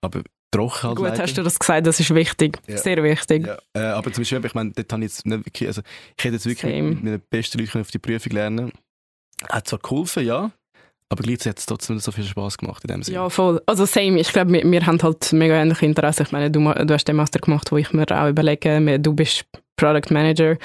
[0.00, 1.22] Aber trocken halt Gut, leider.
[1.22, 2.58] hast du das gesagt, das ist wichtig.
[2.66, 2.78] Ja.
[2.78, 3.46] Sehr wichtig.
[3.46, 3.58] Ja.
[3.74, 5.82] Äh, aber zum Beispiel, ich meine, dort habe ich jetzt nicht wirklich, also
[6.16, 6.94] ich hätte jetzt wirklich Same.
[6.94, 8.72] mit den besten Leuten auf die Prüfung lernen
[9.50, 10.50] Hat zwar geholfen, ja,
[11.10, 13.16] aber gleichzeitig hat es trotzdem so viel Spaß gemacht in dem Sinne.
[13.16, 13.62] Ja, voll.
[13.66, 14.20] Also same.
[14.20, 16.24] Ich glaube, wir, wir, haben halt mega ähnliche Interessen.
[16.24, 19.46] Ich meine, du, du hast den Master gemacht, wo ich mir auch überlege, du bist
[19.76, 20.48] Product Manager.
[20.50, 20.58] Yeah.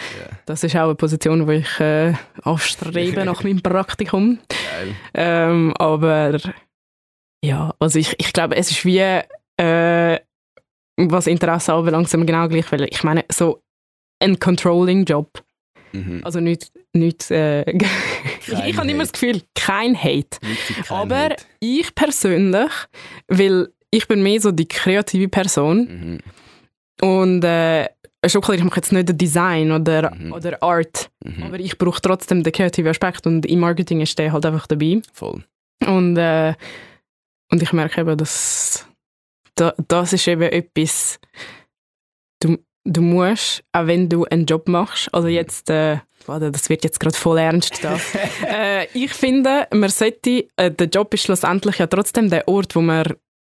[0.45, 2.13] Das ist auch eine Position, die ich äh,
[2.43, 4.39] anstrebe nach meinem Praktikum.
[4.49, 4.95] Geil.
[5.13, 6.37] Ähm, aber
[7.43, 10.19] ja, also ich, ich glaube, es ist wie, äh,
[10.97, 11.73] was Interesse
[12.05, 13.61] sind wir genau gleich, weil ich meine, so
[14.19, 15.43] ein Controlling-Job
[15.93, 16.21] Mhm.
[16.23, 17.63] Also nicht, nicht äh,
[18.47, 20.37] ich habe immer das Gefühl, kein Hate.
[20.85, 21.43] Kein Aber Hate.
[21.59, 22.71] ich persönlich,
[23.27, 26.19] weil ich bin mehr so die kreative Person
[27.01, 27.07] mhm.
[27.07, 27.87] und äh,
[28.27, 30.33] schon klar, ich mache jetzt nicht Design oder, mhm.
[30.33, 31.43] oder Art, mhm.
[31.43, 35.01] aber ich brauche trotzdem den kreativen Aspekt und im Marketing ist der halt einfach dabei.
[35.13, 35.43] Voll.
[35.85, 36.53] Und, äh,
[37.51, 38.87] und ich merke eben, dass
[39.55, 41.19] da, das ist eben etwas,
[42.85, 45.33] du, musst, auch wenn du einen Job machst, also mhm.
[45.33, 47.99] jetzt, äh, das wird jetzt gerade voll ernst da.
[48.47, 52.81] äh, ich finde, man sollte, äh, der Job ist schlussendlich ja trotzdem der Ort, wo
[52.81, 53.13] man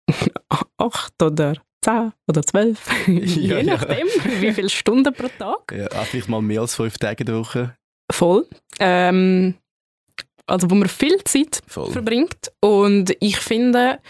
[0.79, 1.55] acht oder
[1.85, 4.41] zehn oder zwölf, je nachdem, ja.
[4.41, 5.72] wie viele Stunden pro Tag.
[5.72, 7.76] Ja, vielleicht mal mehr als fünf Tage in der Woche.
[8.11, 8.47] Voll.
[8.81, 9.55] Ähm,
[10.47, 11.93] also wo man viel Zeit Voll.
[11.93, 14.01] verbringt und ich finde,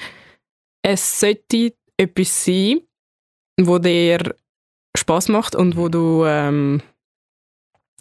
[0.83, 2.81] es sollte etwas sein,
[3.61, 4.35] wo dir
[5.09, 6.83] Spaß macht und wo du, ähm,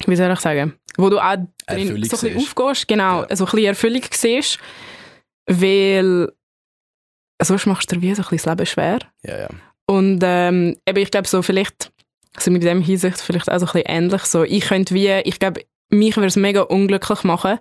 [0.05, 1.38] wie soll ich sagen, wo du auch
[1.68, 3.36] drin so ein bisschen aufgehst, genau, ja.
[3.36, 4.60] so ein bisschen Erfüllung siehst,
[5.45, 6.34] weil
[7.41, 8.99] sonst machst du dir wie so ein bisschen das Leben schwer.
[9.24, 9.47] Ja, ja.
[9.86, 11.93] Und ähm, eben, ich glaube so vielleicht,
[12.36, 15.39] also mit dem Hinsicht vielleicht auch so ein bisschen ähnlich, so ich könnte wie, ich
[15.39, 17.58] glaube, mich würde es mega unglücklich machen,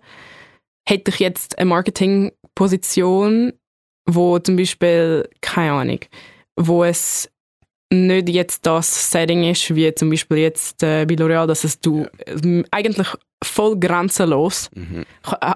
[0.89, 3.53] hätte ich jetzt eine Marketingposition,
[4.07, 6.01] wo zum Beispiel, keine Ahnung,
[6.57, 7.31] wo es
[7.93, 12.07] nicht jetzt das Setting ist, wie zum Beispiel jetzt äh, bei L'Oreal, dass es du
[12.27, 12.63] ja.
[12.71, 13.09] eigentlich
[13.45, 14.71] voll grenzenlos.
[14.75, 15.05] Mhm.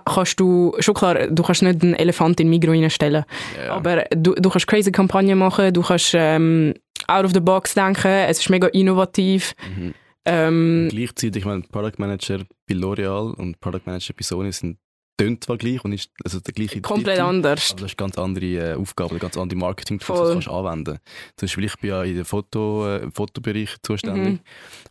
[0.04, 3.24] kannst du, schon klar, du kannst nicht einen Elefant in Migros reinstellen,
[3.56, 3.72] ja.
[3.72, 6.74] aber du, du kannst crazy Kampagnen machen, du kannst ähm,
[7.08, 9.54] out of the box denken, es ist mega innovativ.
[9.76, 9.94] Mhm.
[10.26, 14.78] Ähm, gleichzeitig, ich meine, Product Manager bei L'Oreal und Product Manager bei Sony sind
[15.20, 17.72] tönt zwar gleich und ist also der gleiche Komplett Titel, anders.
[17.72, 20.98] Aber das ist ganz andere äh, Aufgabe, ganz andere Marketing, die du kannst anwenden.
[21.36, 24.40] Zum Beispiel ich bin ja in den Foto, äh, Fotobereich zuständig mhm.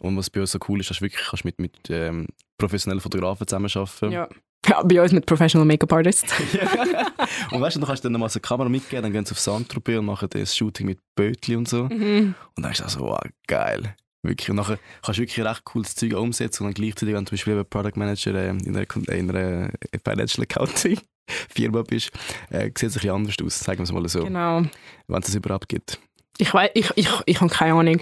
[0.02, 2.28] und was bei uns so cool ist, dass du wirklich kannst mit, mit ähm,
[2.58, 4.12] professionellen Fotografen zusammenarbeiten.
[4.12, 4.28] Ja.
[4.68, 6.34] Ja, bei uns mit Professional Make-up Artists.
[7.52, 9.40] und weißt du, du kannst dann nochmal so eine Kamera mitgeben, dann gehen sie auf
[9.40, 11.86] Saint-Tropez und machen das Shooting mit Bötli und so.
[11.86, 12.36] Mhm.
[12.56, 13.96] Und dann ist das so, wow, geil.
[14.22, 14.50] Wirklich.
[14.50, 17.36] Und nachher kannst du wirklich recht cooles Zeug umsetzen und dann gleichzeitig, wenn du zum
[17.36, 19.72] Beispiel Product Manager äh, in, einer, in einer
[20.04, 22.12] Financial Accounting Firma bist,
[22.50, 24.24] äh, sieht es ein bisschen anders aus, sagen wir es mal so.
[24.24, 24.64] Genau.
[25.08, 26.00] Wenn es überhaupt gibt.
[26.38, 28.02] Ich weiß, ich, ich, ich habe keine Ahnung.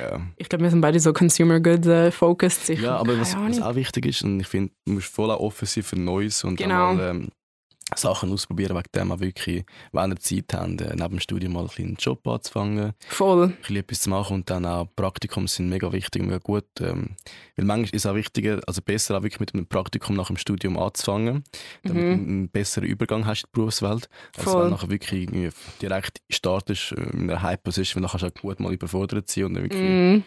[0.00, 0.20] Ja.
[0.36, 2.68] Ich glaube, wir sind beide so Consumer Goods äh, focused.
[2.68, 5.84] ja, aber was, was, auch wichtig ist, und ich finde, du musst voll offen sein
[5.84, 6.94] für Neues und genau.
[6.94, 7.28] Mal, ähm,
[7.96, 11.68] Sachen ausprobieren, wegen dem auch wirklich, wenn ihr Zeit habt, äh, neben dem Studium mal
[11.78, 12.92] einen Job anzufangen.
[13.08, 13.44] Voll.
[13.44, 16.66] Ein bisschen etwas zu machen und dann auch Praktikum sind mega wichtig, mega gut.
[16.80, 17.16] Ähm,
[17.56, 20.36] weil manchmal ist es auch wichtiger, also besser auch wirklich mit einem Praktikum nach dem
[20.36, 21.44] Studium anzufangen,
[21.82, 22.24] damit mhm.
[22.24, 24.54] du einen besseren Übergang hast in die Berufswelt, als Voll.
[24.54, 28.42] wenn du nachher wirklich direkt startest äh, in einer High-Position, weil dann kannst du auch
[28.42, 30.24] gut mal überfordert sein und dann wirklich mhm.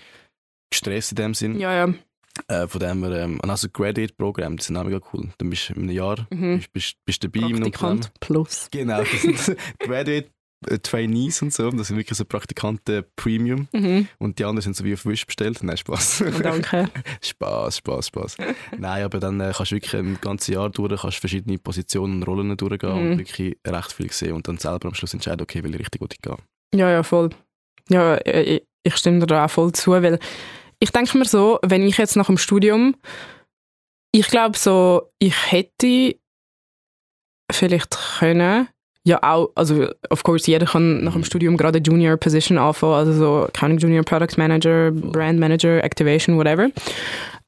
[0.72, 1.59] gestresst in dem Sinn.
[1.59, 1.93] Ja, ja.
[2.47, 5.29] Äh, von dem her, ähm, also Graduate-Programm, die sind auch mega cool.
[5.38, 6.57] Dann bist du in einem Jahr mhm.
[6.57, 8.67] bist, bist, bist dabei im Praktikant Plus.
[8.71, 10.29] Genau, das sind Graduate
[10.67, 14.07] äh, Trainees und so, das sind wirklich so Praktikanten Premium mhm.
[14.19, 15.61] und die anderen sind so wie auf Wish bestellt.
[15.63, 16.23] Nein, Spaß.
[16.27, 16.89] Oh, danke.
[17.21, 18.38] Spaß, Spaß, Spaß.
[18.77, 22.23] Nein, aber dann äh, kannst du wirklich ein ganzes Jahr durch, kannst verschiedene Positionen und
[22.23, 23.11] Rollen durchgehen mhm.
[23.11, 26.21] und wirklich recht viel sehen und dann selber am Schluss entscheiden, okay, welche Richtung ich
[26.21, 26.38] gehen.
[26.73, 27.32] Ja, ja, voll.
[27.89, 30.19] Ja, ich, ich stimme dir da auch voll zu, weil
[30.82, 32.95] ich denke mir so, wenn ich jetzt nach dem Studium,
[34.11, 36.15] ich glaube so, ich hätte
[37.51, 38.67] vielleicht können,
[39.05, 41.25] ja auch, also of course, jeder kann nach dem mhm.
[41.25, 46.38] Studium gerade eine Junior Position anfangen, also so, keine Junior Product Manager, Brand Manager, Activation,
[46.38, 46.69] whatever.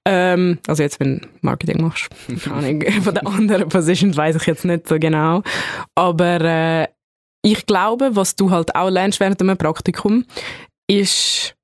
[0.05, 2.09] Ähm, also jetzt, wenn du Marketing machst,
[2.43, 5.41] keine Ahnung, von den anderen Positions weiß ich jetzt nicht so genau.
[5.95, 6.87] Aber äh,
[7.43, 10.25] ich glaube, was du halt auch lernst während einem Praktikum,
[10.87, 11.55] ist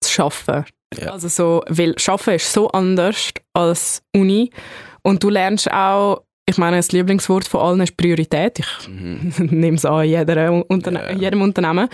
[0.00, 0.66] zu arbeiten.
[0.96, 1.12] Ja.
[1.12, 4.50] Also so, weil Arbeiten ist so anders als Uni
[5.02, 8.58] und du lernst auch, ich meine, das Lieblingswort von allen ist Priorität.
[8.60, 9.32] Ich mhm.
[9.50, 11.12] nehme es an, jeder Unterne yeah.
[11.12, 11.88] jedem Unternehmen.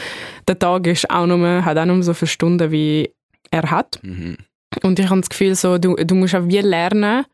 [0.46, 3.12] Der Tag ist auch nur, hat auch nur so viele Stunden, wie
[3.50, 3.98] er hat.
[4.02, 4.36] Mhm.
[4.82, 7.24] Und ich habe das Gefühl, so, du, du musst auch wie lernen,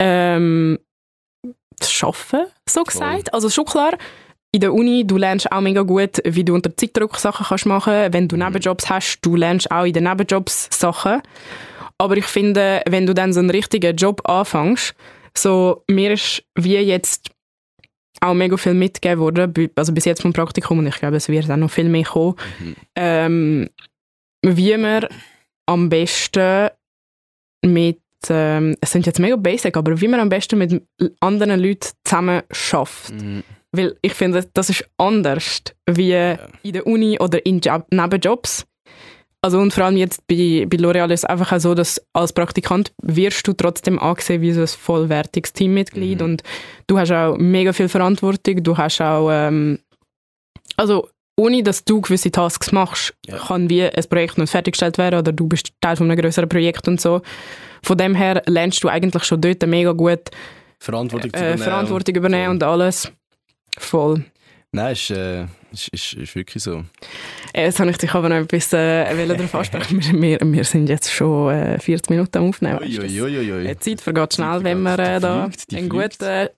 [0.00, 0.78] ähm,
[1.80, 3.28] zu arbeiten, so gesagt.
[3.28, 3.34] Cool.
[3.34, 3.96] Also schon klar,
[4.56, 8.12] in der Uni, du lernst auch mega gut, wie du unter Zeitdruck Sachen kannst machen.
[8.12, 8.44] Wenn du mhm.
[8.44, 11.20] Nebenjobs hast, du lernst auch in den Nebenjobs Sachen.
[11.98, 14.94] Aber ich finde, wenn du dann so einen richtigen Job anfängst,
[15.36, 17.30] so mir ist wie jetzt
[18.22, 21.50] auch mega viel mitgegeben worden, also bis jetzt vom Praktikum und ich glaube, es wird
[21.50, 22.76] auch noch viel mehr kommen, mhm.
[22.96, 23.68] ähm,
[24.42, 25.06] wie man
[25.66, 26.70] am besten
[27.62, 28.00] mit
[28.30, 30.82] ähm, es sind jetzt mega basic, aber wie man am besten mit
[31.20, 33.12] anderen Leuten zusammen schafft.
[33.12, 33.42] Mhm.
[33.76, 36.38] Weil ich finde, das ist anders wie ja.
[36.62, 38.66] in der Uni oder in Job, Nebenjobs.
[39.42, 42.32] Also und vor allem jetzt bei, bei L'Oreal ist es einfach auch so, dass als
[42.32, 46.24] Praktikant wirst du trotzdem angesehen wie so ein vollwertiges Teammitglied mhm.
[46.24, 46.42] und
[46.88, 49.78] du hast auch mega viel Verantwortung, du hast auch, ähm,
[50.76, 51.08] also
[51.38, 53.36] ohne dass du gewisse Tasks machst, ja.
[53.36, 56.88] kann wie ein Projekt nicht fertiggestellt werden oder du bist Teil von einem größeren Projekt
[56.88, 57.20] und so.
[57.82, 60.30] Von dem her lernst du eigentlich schon dort mega gut
[60.80, 63.12] Verantwortung, äh, übernehmen, Verantwortung übernehmen und alles.
[63.78, 64.24] Voll.
[64.72, 66.84] Nein, ist, äh, ist, ist, ist wirklich so.
[67.54, 70.02] Jetzt habe ich dich aber noch ein bisschen äh, darauf ansprechen.
[70.20, 72.80] Wir, wir, wir sind jetzt schon äh, 40 Minuten am Aufnehmen.
[72.80, 76.48] Ui, ui, ui, Die Zeit vergeht schnell, wenn man äh, da einen guten,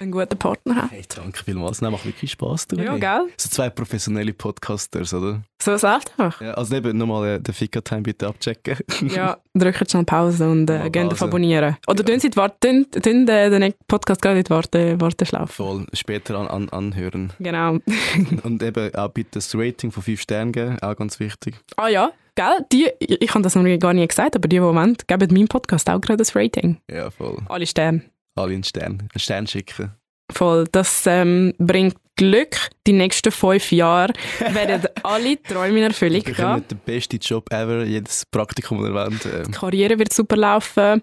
[0.00, 0.90] einen guten Partner hat.
[0.90, 1.78] Hey, danke vielmals.
[1.78, 2.66] Das macht wirklich Spass.
[2.76, 3.28] Ja, gell?
[3.38, 5.42] So zwei professionelle Podcasters, oder?
[5.62, 6.40] So ist einfach.
[6.40, 8.78] Ja, also eben nochmal äh, den Fika-Time bitte abchecken.
[9.14, 11.76] ja, drückt schnell Pause und äh, geht auf Abonnieren.
[11.86, 12.04] Oder ja.
[12.04, 15.52] tun Sie die Warte, tun, tun den Podcast gerade in die Warte, Warteschlaufe.
[15.52, 17.32] Voll, später an, an, anhören.
[17.38, 17.78] Genau.
[18.42, 21.54] und eben auch bitte das Rating von 5 Sternen geben, auch ganz wichtig.
[21.76, 22.66] Ah ja, gell?
[22.72, 25.88] Die, ich habe das noch gar nicht gesagt, aber die im Moment geben meinem Podcast
[25.88, 26.78] auch gerade das Rating.
[26.90, 27.38] Ja, voll.
[27.48, 28.02] Alle Sterne.
[28.34, 28.98] Alle einen Stern.
[28.98, 29.92] Einen Stern schicken.
[30.32, 30.66] Voll.
[30.72, 32.56] Das ähm, bringt Glück.
[32.86, 36.36] Die nächsten fünf Jahre werden alle Träume in Erfüllung gehen.
[36.36, 39.26] Wir den besten Job ever, jedes Praktikum erwähnt.
[39.26, 39.44] Ähm.
[39.46, 41.00] Die Karriere wird super laufen.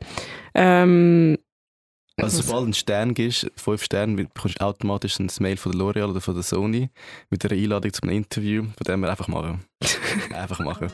[0.53, 1.38] Ähm,
[2.18, 6.10] also sobald einen Stern gibst, fünf Sterne, bekommst du automatisch ein Mail von der L'Oreal
[6.10, 6.89] oder von der Sony
[7.30, 9.64] mit einer Einladung zu einem Interview, von dem wir einfach machen.
[10.34, 10.91] einfach machen.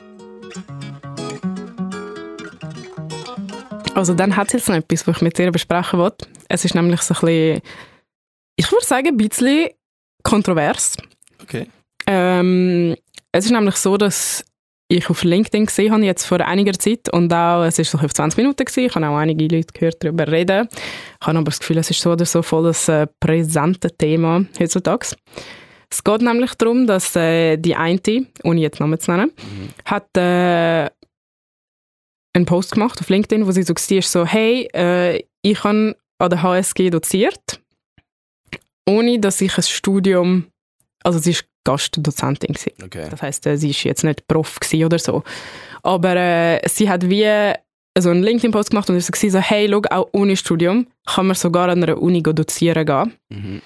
[3.95, 6.27] Also dann hat es jetzt noch etwas, was ich mit dir besprechen wollte.
[6.49, 7.61] Es ist nämlich so ein bisschen,
[8.57, 9.69] ich würde sagen, ein bisschen
[10.25, 10.97] kontrovers.
[11.41, 11.67] Okay.
[12.07, 12.95] Ähm,
[13.31, 14.43] es ist nämlich so, dass
[14.87, 18.13] ich auf LinkedIn gesehen habe, jetzt vor einiger Zeit, und auch, es ist so auf
[18.13, 20.67] 20 Minuten gewesen, ich habe auch einige Leute gehört darüber reden.
[21.21, 24.45] Ich habe aber das Gefühl, es ist so oder so voll das äh, präsente Thema
[24.59, 25.15] heutzutage.
[25.89, 27.99] Es geht nämlich darum, dass äh, die eine,
[28.43, 29.69] ohne jetzt Namen zu nennen, mhm.
[29.85, 30.89] hat äh,
[32.33, 36.29] einen Post gemacht auf LinkedIn, wo sie so war, so, hey, äh, ich habe an
[36.29, 37.59] der HSG doziert,
[38.87, 40.45] ohne dass ich ein Studium,
[41.03, 43.07] also sie ist Gastdozentin Okay.
[43.09, 45.23] Das heißt, äh, sie ist jetzt nicht Prof oder so,
[45.83, 47.53] aber äh, sie hat wie
[47.97, 51.35] so einen LinkedIn-Post gemacht und ist so, so, hey, schau, auch ohne Studium kann man
[51.35, 53.13] sogar an einer Uni dozieren gehen.
[53.29, 53.61] Mhm.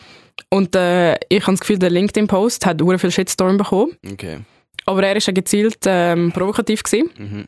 [0.49, 3.97] Und äh, ich habe das Gefühl, der LinkedIn-Post hat sehr viel Shitstorm bekommen.
[4.11, 4.39] Okay.
[4.85, 6.81] Aber er war ja gezielt ähm, provokativ.
[6.91, 7.45] Mhm.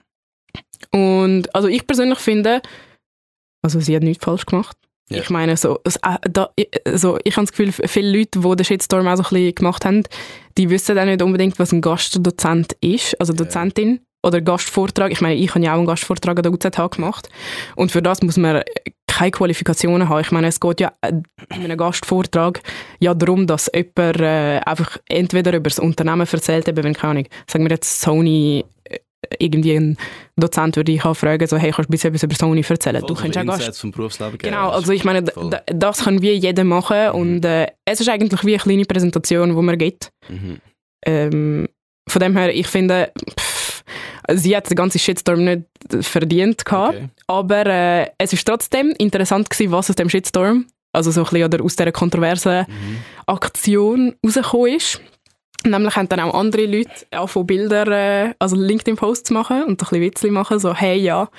[0.92, 2.62] Und also ich persönlich finde,
[3.62, 4.78] also sie hat nichts falsch gemacht.
[5.12, 5.22] Yeah.
[5.22, 6.50] Ich meine, so, äh, da,
[6.94, 9.86] so, ich habe das Gefühl, viele Leute, die den Shitstorm auch so ein bisschen gemacht
[9.86, 10.04] haben,
[10.58, 14.02] die wissen auch nicht unbedingt, was ein Gastdozent ist, also Dozentin.
[14.24, 15.12] Oder Gastvortrag.
[15.12, 17.28] Ich meine, ich habe ja auch einen Gastvortrag an der UZH gemacht.
[17.76, 18.62] Und für das muss man
[19.08, 20.22] keine Qualifikationen haben.
[20.22, 22.62] Ich meine, es geht ja in einem Gastvortrag
[23.00, 27.28] ja darum, dass jemand äh, einfach entweder über das Unternehmen erzählt, eben, wenn, keine Ahnung,
[27.48, 29.00] sagen wir jetzt Sony äh,
[29.40, 29.98] irgendwie ein
[30.36, 33.00] Dozent würde ich auch fragen, so, hey, kannst du ein bisschen über Sony erzählen?
[33.02, 33.80] Voll, du kannst ja Gast...
[33.80, 34.52] vom Berufsleben geben.
[34.52, 35.24] Genau, also ich meine,
[35.66, 37.20] das kann wie jeder machen mhm.
[37.20, 40.10] und äh, es ist eigentlich wie eine kleine Präsentation, die man gibt.
[40.28, 40.58] Mhm.
[41.06, 41.68] Ähm,
[42.08, 43.84] von dem her, ich finde, pff,
[44.34, 45.64] sie hat den ganzen Shitstorm nicht
[46.02, 47.10] verdient okay.
[47.28, 51.62] aber äh, es ist trotzdem interessant gewesen, was aus dem Shitstorm, also so ein bisschen
[51.62, 52.98] aus dieser kontroversen mhm.
[53.28, 55.02] Aktion rausgekommen ist.
[55.64, 59.78] Nämlich haben dann auch andere Leute auch von Bildern, äh, also LinkedIn-Posts machen und ein
[59.78, 61.30] bisschen Witzli machen, so hey ja,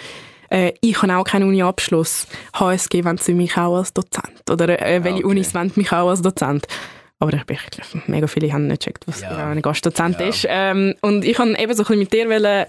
[0.51, 5.03] äh, ich habe auch keinen Uni-Abschluss, HSG wollen sie mich auch als Dozent oder äh,
[5.03, 5.27] welche okay.
[5.27, 6.67] Unis wollen mich auch als Dozent.
[7.19, 7.57] Aber ich bin
[8.09, 9.49] mega viele haben nicht gecheckt, was ja.
[9.49, 10.27] ein Gastdozent ja.
[10.27, 10.45] ist.
[10.49, 12.67] Ähm, und ich kann eben so ein bisschen mit dir wollen,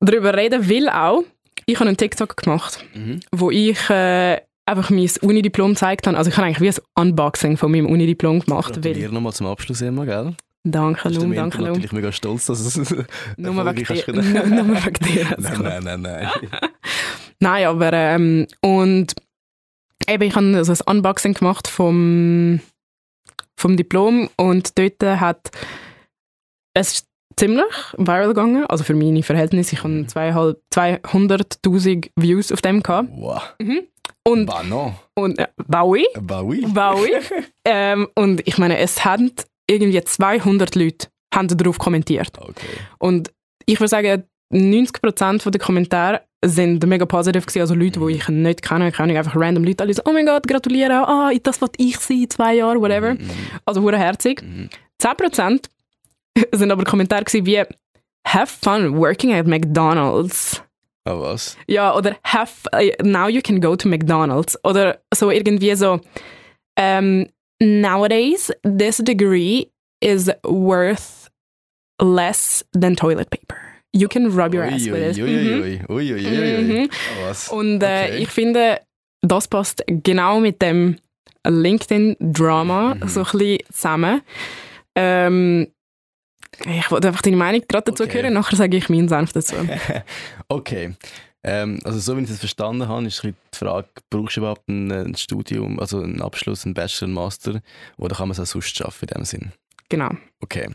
[0.00, 1.22] darüber reden, weil auch,
[1.64, 3.20] ich habe einen TikTok gemacht, mhm.
[3.30, 6.16] wo ich äh, einfach mein Unidiplom gezeigt habe.
[6.16, 8.74] Also ich habe eigentlich wie ein Unboxing von meinem Unidiplom gemacht.
[8.74, 10.34] Gratuliere nochmal zum Abschluss immer, gell?
[10.66, 11.78] Danke, Lum, danke, Lum.
[11.78, 12.76] Ich bin mega stolz, dass es
[13.36, 14.46] Nur wegen dir.
[14.46, 15.36] Nur wegen dir.
[15.38, 16.30] Nein, nein, nein, nein.
[17.40, 19.14] nein, aber ähm, und
[20.08, 22.60] eben, ich habe also ein Unboxing gemacht vom
[23.56, 25.50] vom Diplom und dort hat
[26.74, 27.06] es
[27.36, 27.64] ziemlich
[27.96, 29.74] viral gegangen, also für meine Verhältnisse.
[29.76, 32.82] Ich hatte 200'000 Views auf dem.
[32.82, 33.08] Gehabt.
[33.12, 33.54] Wow.
[33.60, 33.82] Mhm.
[34.26, 34.94] Und, Bano.
[35.14, 36.06] und äh, Baui.
[36.18, 36.66] Baui.
[36.66, 37.10] Baui.
[37.64, 39.30] ähm, und ich meine, es haben
[39.66, 42.32] irgendwie 200 Leute haben darauf kommentiert.
[42.38, 42.66] Okay.
[42.98, 43.32] Und
[43.66, 47.60] ich würde sagen, 90% der Kommentare sind mega positiv gewesen.
[47.60, 50.26] Also Leute, die ich nicht kenne, ich kenne einfach random Leute, alle so, oh mein
[50.26, 53.14] Gott, gratuliere, ah, das wollte ich sein, zwei Jahre, whatever.
[53.14, 53.30] Mhm.
[53.64, 54.42] Also hure herzig.
[54.42, 54.68] Mhm.
[55.02, 55.64] 10%
[56.52, 57.62] sind aber Kommentare gewesen wie,
[58.26, 60.62] have fun working at McDonald's.
[61.06, 61.56] Oh, was?
[61.66, 64.56] Ja, oder have, uh, now you can go to McDonald's.
[64.64, 66.00] Oder so irgendwie so,
[66.78, 67.26] um,
[67.60, 71.30] nowadays, this degree is worth
[72.00, 73.58] less than toilet paper.
[73.92, 75.22] You can rub your ass with it.
[75.22, 75.80] Uiuiui.
[75.88, 76.90] Mhm.
[77.50, 78.16] Oh, Und äh, okay.
[78.18, 78.80] ich finde,
[79.22, 80.96] das passt genau mit dem
[81.46, 83.08] LinkedIn-Drama mhm.
[83.08, 84.22] so ein bisschen zusammen.
[84.96, 85.68] Ähm,
[86.64, 88.22] ich wollte einfach deine Meinung gerade dazu okay.
[88.22, 89.56] hören, nachher sage ich meinen Senf dazu.
[90.48, 90.94] okay.
[91.42, 94.90] Ähm, also so wie ich es verstanden habe, ist die Frage, brauchst du überhaupt ein,
[94.90, 97.60] ein, Studium, also einen Abschluss, einen Bachelor, einen Master,
[97.98, 99.52] oder kann man es auch sonst schaffen in dem Sinn?
[99.90, 100.10] Genau.
[100.40, 100.70] Okay.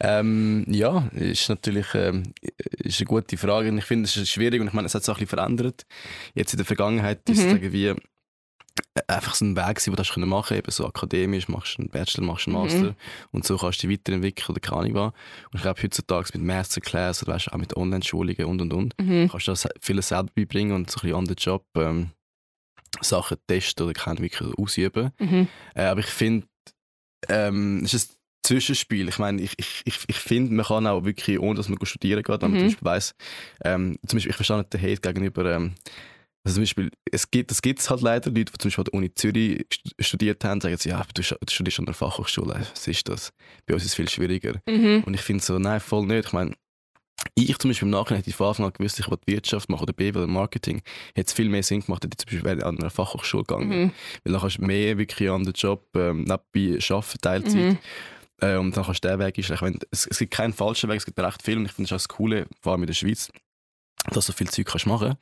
[0.00, 2.34] Ähm, ja, ist natürlich ähm,
[2.70, 3.72] ist eine gute Frage.
[3.76, 5.86] Ich finde, es ist schwierig und ich meine, es hat sich auch ein bisschen verändert.
[6.34, 7.34] Jetzt in der Vergangenheit mhm.
[7.34, 7.62] ist es mhm.
[7.62, 7.94] irgendwie
[9.06, 12.46] einfach so ein Weg, den du machen kannst, eben so akademisch, machst einen Bachelor, machst
[12.46, 12.62] einen mhm.
[12.62, 12.94] Master mhm.
[13.32, 15.12] und so kannst du dich weiterentwickeln oder keine Ahnung was.
[15.50, 19.28] Und ich glaube, heutzutage mit Masterclass oder weißt, auch mit Online-Schulungen und und und, mhm.
[19.28, 22.10] kannst du das vieles selber beibringen und so ein bisschen an den Job ähm,
[23.00, 25.12] Sachen testen oder keine wirklich ausüben.
[25.18, 25.48] Mhm.
[25.74, 26.46] Äh, aber ich finde,
[27.28, 29.08] ähm, es ist Zwischenspiel.
[29.08, 32.22] Ich meine, ich, ich, ich, ich finde, man kann auch wirklich, ohne dass man studieren
[32.22, 32.58] geht, wenn man mhm.
[32.58, 33.14] zum Beispiel weiss,
[33.64, 35.74] ähm, zum Beispiel, ich verstehe nicht den Hate gegenüber, ähm,
[36.48, 38.94] also zum Beispiel, es gibt es gibt's halt leider Leute, die zum Beispiel an der
[38.94, 39.66] Uni Zürich
[40.00, 43.32] studiert haben, sagen sie, ja, du, du studierst an der Fachhochschule, was ist das?
[43.66, 44.54] Bei uns ist es viel schwieriger.
[44.66, 45.02] Mhm.
[45.04, 46.28] Und ich finde so, nein, voll nicht.
[46.28, 46.54] Ich meine,
[47.34, 49.82] ich zum Beispiel im Nachhinein hätte ich von Anfang an gewusst, ich will Wirtschaft machen
[49.82, 50.80] oder BWL oder Marketing,
[51.14, 53.68] hätte es viel mehr Sinn gemacht, hätte ich zum Beispiel an einer Fachhochschule gegangen.
[53.68, 53.92] Mhm.
[54.24, 57.54] Weil dann kannst du mehr wirklich an den Job ähm, nebenbei arbeiten, Teilzeit.
[57.54, 57.78] Mhm.
[58.40, 59.80] Äh, und dann kannst du den Weg einschlagen.
[59.90, 62.04] Es, es gibt keinen falschen Weg, es gibt recht viel und ich finde das auch
[62.04, 63.30] das Coole, vor allem in der Schweiz,
[64.04, 65.16] dass du so viel Zeug kannst machen.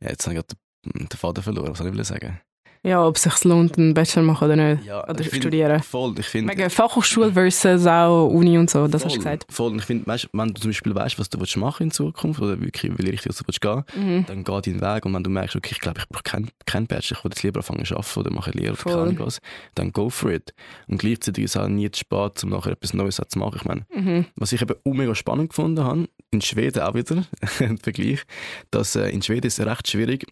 [0.00, 0.58] Jetzt habe ich gerade
[0.94, 2.40] den Faden verloren, was soll ich sagen?
[2.86, 4.84] Ja, ob es sich lohnt, einen Bachelor machen oder nicht.
[4.84, 5.82] Ja, oder studieren.
[5.82, 6.52] Voll, ich finde...
[6.52, 9.46] Wegen Fachhochschule versus auch Uni und so, das voll, hast du gesagt.
[9.50, 12.40] Voll, und ich finde, wenn du zum Beispiel weißt, was du willst machen in Zukunft
[12.40, 14.24] oder wirklich, welche Richtung du willst gehen, mhm.
[14.26, 16.86] dann geh deinen Weg und wenn du merkst, okay, ich glaube, ich brauche keinen kein
[16.86, 19.40] Bachelor, ich will jetzt lieber anfangen zu arbeiten oder mache Lehre oder keine was,
[19.74, 20.54] dann go for it.
[20.86, 23.56] Und gleichzeitig ist es auch nie zu spät, um nachher etwas Neues zu machen.
[23.56, 24.26] Ich meine, mhm.
[24.36, 27.24] was ich eben mega spannend gefunden habe, in Schweden auch wieder,
[27.58, 28.22] im Vergleich,
[28.70, 30.24] dass äh, in Schweden ist es recht schwierig,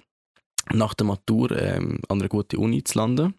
[0.73, 3.35] nach der Matur ähm, an einer guten Uni zu landen.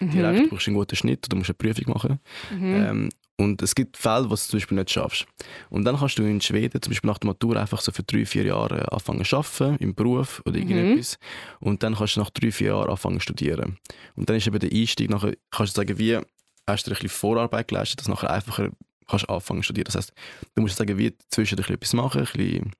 [0.00, 0.10] Mhm.
[0.10, 2.20] Direkt brauchst du einen guten Schnitt oder musst eine Prüfung machen.
[2.50, 2.74] Mhm.
[2.74, 3.08] Ähm,
[3.40, 5.26] und es gibt Fälle, wo du zum Beispiel nicht schaffst.
[5.70, 8.26] Und dann kannst du in Schweden zum Beispiel nach der Matur einfach so für drei,
[8.26, 10.68] vier Jahre anfangen zu arbeiten, im Beruf oder mhm.
[10.68, 11.18] irgendetwas.
[11.60, 11.66] Mhm.
[11.68, 13.78] Und dann kannst du nach drei, vier Jahren anfangen zu studieren.
[14.14, 16.18] Und dann ist eben der Einstieg, nachher kannst du sagen, wie
[16.66, 18.70] hast du ein bisschen Vorarbeit geleistet, dass du nachher einfacher
[19.08, 19.86] kannst anfangen zu studieren.
[19.86, 20.12] Das heißt,
[20.54, 22.72] du musst sagen, wie zwischendurch etwas machen, ein bisschen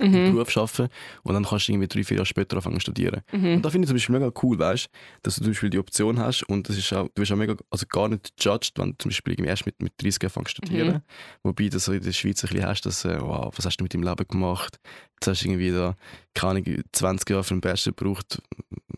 [0.00, 0.14] mhm.
[0.14, 0.88] im Beruf arbeiten
[1.22, 3.22] und dann kannst du irgendwie drei, vier Jahre später anfangen zu studieren.
[3.32, 3.54] Mhm.
[3.54, 4.88] Und da finde ich zum Beispiel mega cool, weißt,
[5.22, 7.56] dass du zum Beispiel die Option hast und das ist auch, du bist auch mega,
[7.70, 10.62] also gar nicht judged, wenn du zum Beispiel irgendwie erst mit, mit 30 anfängst zu
[10.62, 10.94] studieren.
[10.94, 11.02] Mhm.
[11.42, 13.84] Wobei du so in der Schweiz ein bisschen hast, dass, äh, wow, was hast du
[13.84, 14.78] mit deinem Leben gemacht?
[15.14, 15.96] Jetzt hast du irgendwie da,
[16.34, 18.40] keine Ahnung, 20 Jahre für einen Bachelor gebraucht.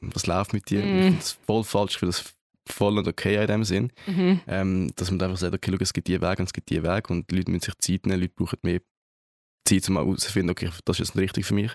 [0.00, 0.84] Was läuft mit dir?
[0.84, 0.96] Mhm.
[0.96, 2.34] Ich finde das voll falsch, ich finde das
[2.66, 3.92] voll und okay in dem Sinn.
[4.06, 4.40] Mhm.
[4.46, 6.82] Ähm, dass man einfach sagt, okay, schau, es gibt die Weg und es gibt die
[6.82, 8.80] Weg und die Leute müssen sich Zeit nehmen, Leute brauchen mehr
[9.64, 11.72] Zeit, um herauszufinden, okay, das ist jetzt richtig für mich.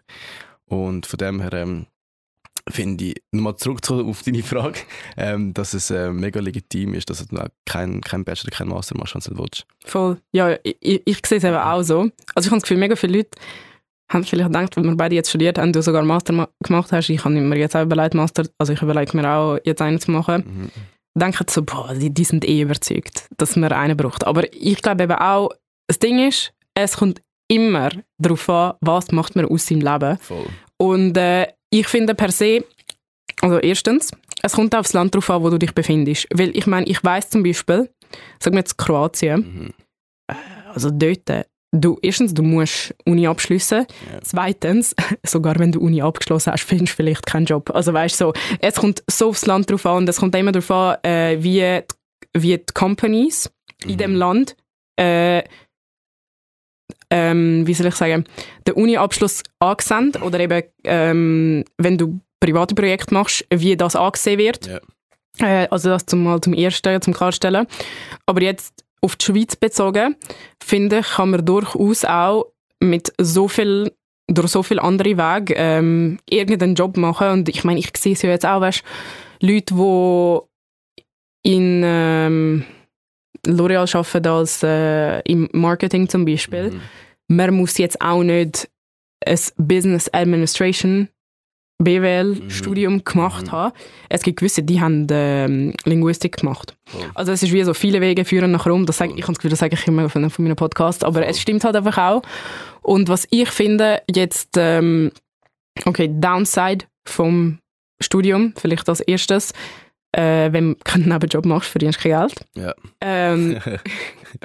[0.66, 1.88] Und von dem her ähm,
[2.70, 4.80] finde ich, nochmal zurück auf deine Frage,
[5.18, 9.16] ähm, dass es äh, mega legitim ist, dass du kein, kein Bachelor, kein Master machst,
[9.16, 9.66] wenn du willst.
[9.86, 10.18] Voll.
[10.32, 12.10] Ja, ich, ich sehe es eben auch so.
[12.34, 13.38] Also ich habe das Gefühl, mega viele Leute
[14.10, 17.10] haben vielleicht gedacht, wenn wir beide jetzt studiert haben, du sogar Master ma gemacht hast,
[17.10, 20.12] ich habe mir jetzt auch überlegt, Master, also ich überlege mir auch, jetzt einen zu
[20.12, 20.44] machen.
[20.46, 20.72] Mhm.
[21.20, 24.26] Denken so, boah, die, die sind eh überzeugt, dass man einen braucht.
[24.26, 25.50] Aber ich glaube eben auch,
[25.88, 30.18] das Ding ist, es kommt immer darauf an, was macht man aus seinem Leben.
[30.20, 30.48] Voll.
[30.78, 32.64] Und äh, ich finde per se,
[33.42, 36.28] also erstens, es kommt aufs Land darauf an, wo du dich befindest.
[36.34, 37.90] Weil ich meine, ich weiß zum Beispiel,
[38.40, 39.74] sagen wir jetzt Kroatien, mhm.
[40.28, 40.34] Äh,
[40.74, 43.80] also dort, du, erstens, du musst Uni abschließen.
[43.80, 44.20] Ja.
[44.24, 47.70] Zweitens, sogar wenn du Uni abgeschlossen hast, findest du vielleicht keinen Job.
[47.74, 50.72] Also weißt so, es kommt so aufs Land drauf an und es kommt immer darauf
[50.72, 51.84] an, äh, wie, die,
[52.34, 53.52] wie die Companies
[53.84, 53.90] mhm.
[53.92, 54.56] in dem Land
[54.98, 55.44] äh,
[57.10, 58.26] ähm, wie soll ich sagen,
[58.68, 64.68] den Uni-Abschluss angesehen oder eben, ähm, wenn du private Projekte machst, wie das angesehen wird.
[64.68, 64.82] Yeah.
[65.40, 67.68] Äh, also das zum, mal zum Ersten, zum Klarstellen.
[68.26, 70.16] Aber jetzt auf die Schweiz bezogen,
[70.64, 72.46] finde ich, kann man durchaus auch
[72.80, 73.92] mit so viel
[74.28, 77.30] durch so viele andere Wege ähm, irgendeinen Job machen.
[77.30, 78.84] Und ich meine, ich sehe es ja jetzt auch, weißt,
[79.40, 80.40] Leute, die
[81.44, 82.66] in ähm,
[83.46, 86.72] L'Oreal arbeiten als äh, im Marketing zum Beispiel.
[86.72, 86.82] Mhm.
[87.28, 88.70] Man muss jetzt auch nicht
[89.26, 91.10] ein Business Administration
[91.84, 93.04] BWL-Studium mhm.
[93.04, 93.52] gemacht mhm.
[93.52, 93.74] haben.
[94.10, 96.76] Es gibt gewisse, die haben ähm, Linguistik gemacht.
[96.94, 97.04] Oh.
[97.16, 98.86] Also es ist wie so, viele Wege führen nach Rom.
[98.86, 99.18] Das sage, oh.
[99.18, 101.24] Ich habe das Gefühl, das sage ich immer von, von meinem Podcast, aber oh.
[101.24, 102.22] es stimmt halt einfach auch.
[102.82, 105.12] Und was ich finde, jetzt, ähm,
[105.86, 107.60] okay, Downside vom
[108.02, 109.54] Studium, vielleicht als erstes,
[110.16, 112.46] äh, wenn du keinen Nebenjob machst, verdienst du kein Geld.
[112.56, 112.74] Ja.
[113.02, 113.60] Ähm,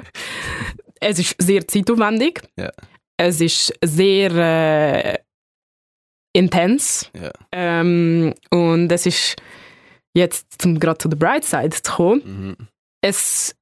[0.99, 2.41] es ist sehr zeitaufwendig.
[2.57, 2.71] Ja.
[3.17, 5.17] Es ist sehr äh,
[6.33, 7.09] intens.
[7.13, 7.31] Ja.
[7.51, 9.35] Ähm, und es ist
[10.13, 12.67] jetzt, um gerade zu der Bright Side zu kommen, mhm.
[13.05, 13.15] ein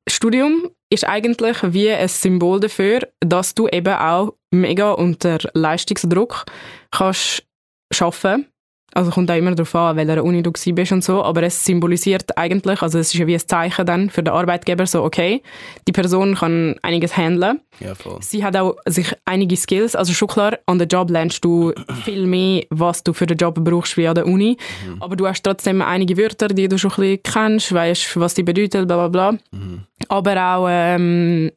[0.09, 6.45] Studium ist eigentlich wie ein Symbol dafür, dass du eben auch mega unter Leistungsdruck
[6.91, 7.43] kannst
[7.99, 8.47] arbeiten
[8.93, 12.37] also kommt auch immer darauf an, welcher Uni du bist und so, aber es symbolisiert
[12.37, 15.41] eigentlich, also es ist ja wie ein Zeichen dann für den Arbeitgeber, so okay,
[15.87, 17.61] die Person kann einiges handeln.
[17.79, 18.17] Ja, voll.
[18.21, 21.73] Sie hat auch sich einige Skills, also schon klar, an der Job lernst du
[22.03, 25.01] viel mehr, was du für den Job brauchst wie an der Uni, mhm.
[25.01, 28.43] aber du hast trotzdem einige Wörter, die du schon ein bisschen kennst, weißt, was die
[28.43, 29.31] bedeuten, bla bla bla.
[29.51, 29.83] Mhm.
[30.07, 31.51] Aber auch ähm,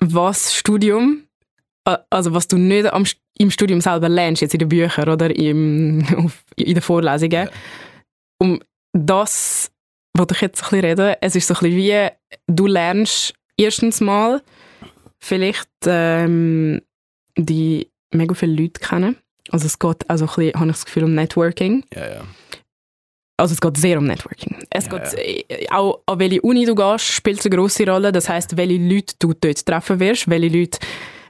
[0.00, 1.22] was Studium
[1.84, 3.04] also was du nicht am,
[3.38, 7.32] im Studium selber lernst, jetzt in den Büchern oder im, auf, in den Vorlesungen.
[7.32, 7.50] Ja.
[8.38, 8.60] Um
[8.92, 9.72] das
[10.16, 11.16] wollte ich jetzt ein bisschen reden.
[11.20, 12.08] Es ist so ein bisschen wie,
[12.46, 14.42] du lernst erstens mal
[15.18, 16.82] vielleicht ähm,
[17.36, 19.16] die mega viele Leute kennen.
[19.50, 21.84] Also es geht also ein bisschen, habe ich das Gefühl, um Networking.
[21.94, 22.24] Ja, ja.
[23.38, 24.64] Also es geht sehr um Networking.
[24.70, 25.72] Es ja, geht ja.
[25.72, 28.12] auch an welche Uni du gehst, spielt eine große Rolle.
[28.12, 30.78] Das heißt, welche Leute du dort treffen wirst, welche Leute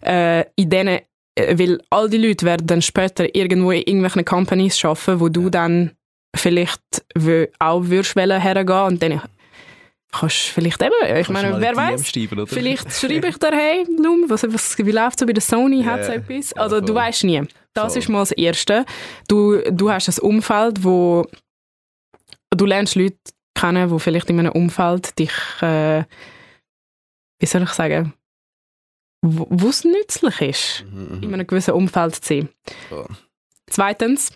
[0.02, 1.00] äh, in denen,
[1.34, 5.50] äh, weil all die Leute werden dann später irgendwo in irgendwelchen Companies arbeiten, wo du
[5.50, 5.92] dann
[6.34, 6.82] vielleicht
[7.58, 9.20] auch würdest hergehen und dann
[10.12, 12.12] kannst vielleicht eben, ich meine, wer weiß,
[12.46, 16.04] vielleicht schreibe ich dir, hey, Lum, was, was, wie läuft so bei der Sony, hat
[16.04, 16.52] so etwas?
[16.52, 17.42] Also ja, du weißt nie.
[17.74, 18.02] Das voll.
[18.02, 18.84] ist mal das Erste.
[19.26, 21.26] Du, du hast ein Umfeld, wo
[22.50, 23.16] du lernst Leute
[23.54, 25.32] kennen, die vielleicht in einem Umfeld dich,
[25.62, 26.04] äh,
[27.38, 28.12] wie soll ich sagen,
[29.22, 32.48] wo es nützlich ist, mhm, mhm, in einem gewissen Umfeld zu sein.
[32.90, 33.06] Oh.
[33.70, 34.32] Zweitens,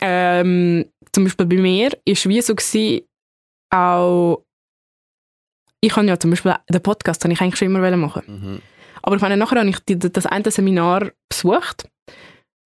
[0.00, 3.06] ähm, zum Beispiel bei mir, war wie so gewesen,
[3.70, 4.42] auch
[5.80, 8.62] ich habe ja zum Beispiel den Podcast den ich eigentlich schon immer machen mhm.
[9.02, 11.88] Aber ich meine, nachher habe ich die, das eine Seminar besucht,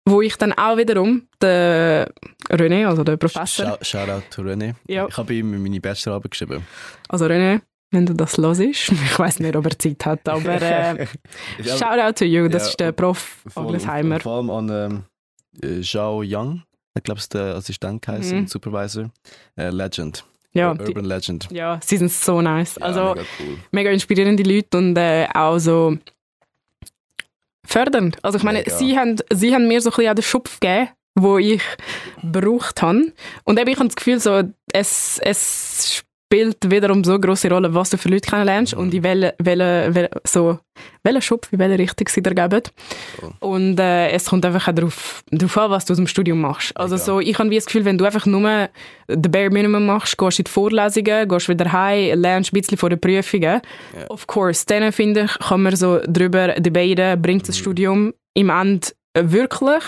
[0.06, 2.06] wo ich dann auch wiederum den
[2.50, 3.78] René, also den Professor...
[3.80, 4.74] Shoutout to René.
[4.86, 5.06] Ja.
[5.08, 6.66] Ich habe ihm meine Bachelorarbeit geschrieben.
[7.08, 7.62] Also René,
[7.96, 11.06] wenn du das hörst, ich weiß nicht, ob er Zeit hat, aber äh,
[11.64, 14.20] Shoutout to you, das ja, ist der Prof Aglesheimer.
[14.20, 14.68] Vor allem an
[15.62, 16.62] ähm, äh, Zhao Yang,
[16.94, 18.46] ich glaube, es der Assistent heißt, mhm.
[18.46, 19.10] Supervisor.
[19.56, 20.24] Äh, Legend.
[20.52, 21.48] Ja, Urban die, Legend.
[21.50, 22.76] Ja, sie sind so nice.
[22.76, 23.58] Ja, also mega, cool.
[23.72, 25.98] mega, inspirierende Leute und äh, auch so
[27.64, 28.18] fördernd.
[28.22, 31.36] Also ich meine, sie haben, sie haben mir so ein bisschen den Schupf gegeben, wo
[31.36, 31.62] ich
[32.22, 33.12] gebraucht habe.
[33.44, 37.72] Und eben, ich habe das Gefühl, so, es, es spielt wiederum so eine grosse Rolle,
[37.72, 38.80] was du für Leute kennenlernst mhm.
[38.80, 40.58] und in welche, welche, welche, so,
[41.04, 42.62] welchen Schub, in welche Richtung sie dir geben.
[43.40, 43.54] Oh.
[43.54, 46.76] Und äh, es kommt einfach auch darauf, darauf an, was du aus dem Studium machst.
[46.76, 48.68] Also so, ich habe das Gefühl, wenn du einfach nur
[49.08, 52.90] den Bare Minimum machst, gehst in die Vorlesungen, gehst wieder heim, lernst ein bisschen vor
[52.90, 53.60] den Prüfungen,
[53.94, 54.06] yeah.
[54.08, 57.60] of course, dann finde ich, kann man so darüber debaten, bringt das mhm.
[57.60, 59.82] Studium im Ende wirklich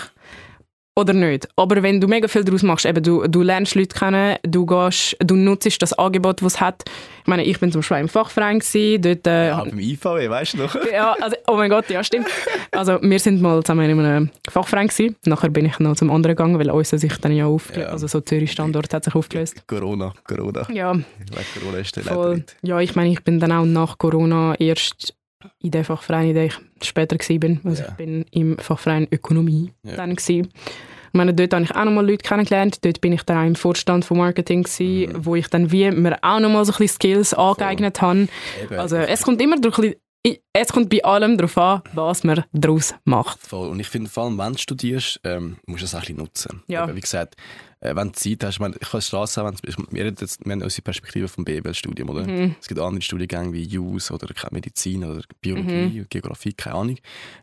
[0.95, 1.47] oder nicht.
[1.55, 5.15] Aber wenn du mega viel daraus machst, eben du, du lernst Leute kennen, du, gehst,
[5.19, 6.83] du nutzt das Angebot, das es hat.
[7.21, 9.27] Ich meine, ich bin zum Beispiel im Fachverein gewesen, dort...
[9.27, 10.75] Äh, ja, beim IVW, weißt du noch?
[10.91, 12.27] ja, also, oh mein Gott, ja, stimmt.
[12.71, 15.15] Also wir sind mal zusammen in einem Fachverein gewesen.
[15.25, 17.93] Nachher bin ich noch zum anderen gegangen, weil uns sich dann ja aufgelöst, ja.
[17.93, 19.63] also so Zürich-Standort hat sich aufgelöst.
[19.67, 20.67] Corona, Corona.
[20.71, 20.93] Ja.
[20.93, 22.43] Ich weiß, Corona ist der Voll.
[22.61, 25.13] Ja, ich meine, ich bin dann auch nach Corona erst
[25.61, 27.57] in dem Fachverein, in dem ich später war.
[27.69, 27.91] Also yeah.
[27.91, 29.95] ich bin im Fachverein Ökonomie yeah.
[29.95, 30.49] dann gewesen.
[31.11, 32.85] Ich meine, dort habe ich auch nochmal Leute kennengelernt.
[32.85, 35.25] Dort bin ich dann auch im Vorstand von Marketing gewesen, mhm.
[35.25, 38.27] wo ich dann wie mir auch nochmal so ein bisschen Skills angeeignet habe.
[38.69, 39.95] Also es kommt immer durch ein
[40.51, 43.39] es kommt bei allem darauf an, was man daraus macht.
[43.39, 43.69] Voll.
[43.69, 46.17] Und ich finde, vor allem, wenn du studierst, ähm, musst du das auch ein bisschen
[46.17, 46.63] nutzen.
[46.67, 46.83] Ja.
[46.83, 47.35] Aber wie gesagt,
[47.81, 49.57] äh, wenn du Zeit hast, ich, meine, ich kann Straße haben,
[49.91, 52.25] wir, jetzt, wir haben unsere Perspektive vom BWL-Studium, oder?
[52.25, 52.55] Mhm.
[52.59, 56.05] Es gibt andere Studiengänge wie Jus oder Medizin oder Biologie, mhm.
[56.09, 56.97] Geografie, keine Ahnung.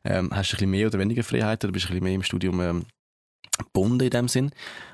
[0.05, 2.15] Ähm, hast du ein bisschen mehr oder weniger Freiheit oder bist du ein bisschen mehr
[2.15, 2.87] im Studium ähm,
[3.59, 4.51] gebunden in dem Sinn.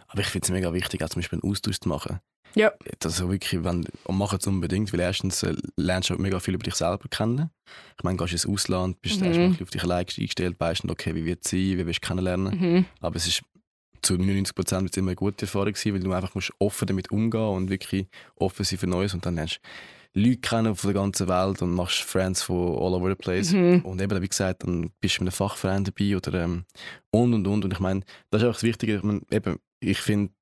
[0.08, 2.20] Aber ich finde es mega wichtig, auch zum Beispiel einen Austausch zu machen.
[2.54, 2.70] Ja.
[3.02, 6.64] Also wirklich, wenn, und mach es unbedingt, weil erstens äh, lernst du mega viel über
[6.64, 7.50] dich selber kennen.
[7.96, 9.26] Ich meine, gehst ins Ausland, bist mhm.
[9.26, 12.08] erstmal auf dich allein eingestellt, weißt du, okay, wie wird es sein, wie willst du
[12.08, 12.58] kennenlernen.
[12.58, 12.84] Mhm.
[13.00, 13.42] Aber es ist
[14.02, 17.40] zu 99 Prozent immer eine gute Erfahrung gewesen, weil du einfach musst offen damit umgehen
[17.40, 19.60] und wirklich offen sein für Neues und dann lernst
[20.14, 23.52] Leute kennen von der ganzen Welt und machst Friends von all over the place.
[23.52, 23.80] Mhm.
[23.80, 26.64] Und eben, wie gesagt, dann bist du mit einem Fachverein dabei oder ähm,
[27.10, 27.64] und und und.
[27.64, 28.96] Und ich meine, das ist auch das Wichtige.
[28.96, 30.32] Ich, mein, eben, ich finde,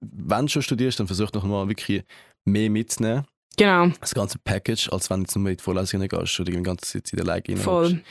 [0.00, 2.02] wenn du schon studierst, dann versuch noch mal wirklich
[2.44, 3.24] mehr mitzunehmen.
[3.56, 3.88] Genau.
[4.00, 6.92] Das ganze Package, als wenn du jetzt nur in die Vorlesungen gehst oder die ganze
[6.92, 8.02] Zeit in der Leiche Voll.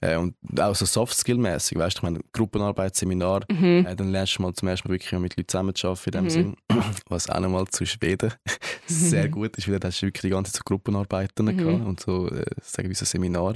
[0.00, 3.86] Äh, und auch so Soft-Skill-mäßig, weißt du, ich meine, Gruppenarbeit, Seminar, mhm.
[3.86, 6.30] äh, dann lernst du mal zum ersten Mal wirklich mit Leuten zusammenzuarbeiten in dem mhm.
[6.30, 6.56] Sinn,
[7.08, 8.32] was auch nochmal zu Schweden
[8.86, 11.56] sehr gut ist, weil da hast du wirklich die ganze Zeit so Gruppenarbeiten mhm.
[11.56, 13.54] gehabt und so, äh, sagen wir so Seminar.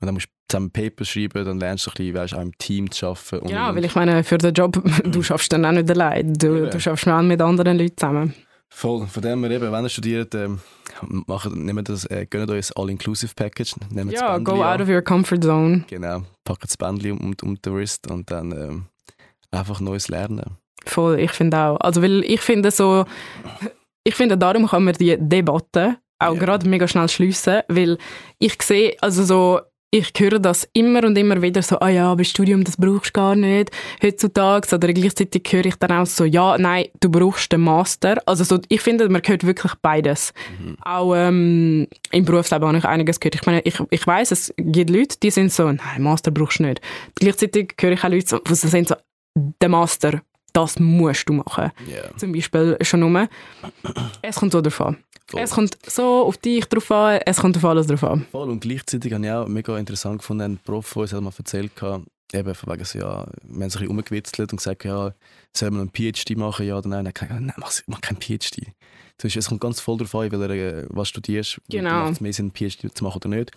[0.00, 2.58] Und dann musst du zusammen Paper schreiben, dann lernst du ein bisschen, weißt, auch im
[2.58, 3.46] Team zu arbeiten.
[3.46, 6.70] Genau, weil ich meine, für den Job, du schaffst dann auch nicht allein, du, ja.
[6.70, 8.34] du schaffst auch mit anderen Leuten zusammen.
[8.74, 10.60] Voll, von dem her eben, wenn ihr studiert, ähm,
[11.26, 13.74] machen, nehmt das, äh, gönnt euch ein All-Inclusive-Package.
[14.10, 15.84] Ja, go out of your comfort zone.
[15.88, 18.86] Genau, packt das Bändchen um, um, den Wrist und dann ähm,
[19.50, 20.56] einfach Neues lernen.
[20.86, 21.76] Voll, ich finde auch.
[21.76, 23.04] Also, weil ich finde so,
[24.04, 26.40] ich finde, darum kann man die Debatte auch ja.
[26.40, 27.98] gerade mega schnell schliessen, weil
[28.38, 29.60] ich sehe, also so,
[29.94, 33.20] ich höre das immer und immer wieder so, ah ja, aber Studium, das brauchst du
[33.20, 33.70] gar nicht
[34.02, 34.74] heutzutage.
[34.74, 38.16] Oder gleichzeitig höre ich dann auch so, ja, nein, du brauchst den Master.
[38.24, 40.32] Also so, ich finde, man hört wirklich beides.
[40.58, 40.78] Mhm.
[40.80, 43.34] Auch ähm, im Berufsleben habe ich einiges gehört.
[43.34, 46.62] Ich meine, ich, ich weiß, es gibt Leute, die sind so, nein, Master brauchst du
[46.62, 46.80] nicht.
[47.16, 48.94] Gleichzeitig höre ich auch Leute, die sind so,
[49.34, 50.22] der Master,
[50.54, 51.70] das musst du machen.
[51.86, 52.16] Yeah.
[52.16, 53.28] Zum Beispiel schon nur.
[54.22, 54.96] Es kommt so davon.
[55.26, 55.40] Voll.
[55.40, 58.26] Es kommt so auf dich drauf an, es kommt auf alles drauf an.
[58.30, 61.80] Voll, und gleichzeitig habe ich auch mega interessant gefunden, ein Prof, der uns mal erzählt
[61.80, 62.02] hat,
[62.32, 65.14] eben von wegen so, ja, wir haben sich ein bisschen umgewitzelt und gesagt, ja,
[65.56, 67.04] soll man einen PhD machen, ja oder nein?
[67.04, 68.72] Dann habe nein, mach, mach keinen PhD.
[69.22, 71.60] Es kommt ganz voll darauf an, weil, äh, was du studierst.
[71.68, 71.90] Genau.
[71.90, 73.52] Macht es mehr Sinn, einen PhD zu machen oder nicht.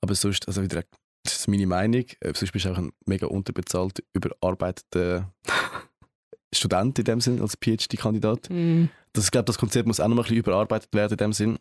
[0.00, 0.82] Aber sonst, also wieder,
[1.24, 5.30] das ist meine Meinung, äh, sonst bist du auch ein mega unterbezahlt, überarbeiteter
[6.54, 8.48] Student in dem Sinn, als PhD-Kandidat.
[8.50, 8.86] Mm.
[9.12, 11.32] Das, ich glaube, das Konzept muss auch noch mal ein bisschen überarbeitet werden in dem
[11.32, 11.58] Sinn.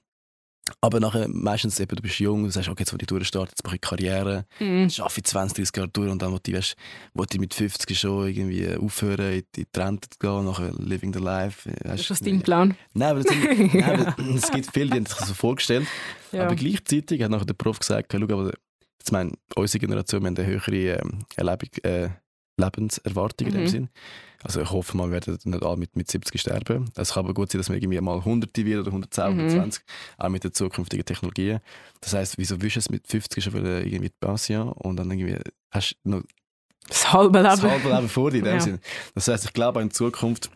[0.82, 3.64] Aber nachher, meistens eben, du bist jung, du sagst, okay, jetzt will ich durchstarten, jetzt
[3.64, 4.84] mache ich Karriere, Mhm.
[4.84, 6.76] jetzt arbeite ich 20, 30 Jahre durch und dann will ich, weißt,
[7.16, 11.20] will ich mit 50 schon irgendwie aufhören, in die Rente zu gehen, nachher living the
[11.20, 11.68] life.
[11.84, 12.76] Das ist das dein Plan?
[12.94, 13.34] Nein, aber das,
[13.74, 15.88] nein, aber es gibt viele, die haben sich das so vorgestellt.
[16.32, 16.46] Ja.
[16.46, 18.52] Aber gleichzeitig hat nachher der Prof gesagt, schau, aber
[19.00, 22.10] jetzt meine, unsere Generation, wir haben eine höhere ähm, Erlebung, äh,
[22.58, 23.68] Lebenserwartung in dem Mhm.
[23.68, 23.90] Sinn.
[24.44, 26.90] Also ich hoffe, wir werden nicht alle mit, mit 70 sterben.
[26.96, 29.40] Es kann aber gut sein, dass wir irgendwie mal 100 wird oder 110, Mhm.
[29.40, 29.84] 120,
[30.18, 31.60] auch mit den zukünftigen Technologien.
[32.02, 35.38] Das heisst, wieso willst du es mit 50 schon wieder irgendwie Pension und dann irgendwie
[35.72, 36.24] hast du noch
[36.88, 37.72] Das halbe das Leben.
[37.74, 38.80] halbe Leben vor dir in dem Ja.
[39.14, 40.50] Das heisst, ich glaube, in Zukunft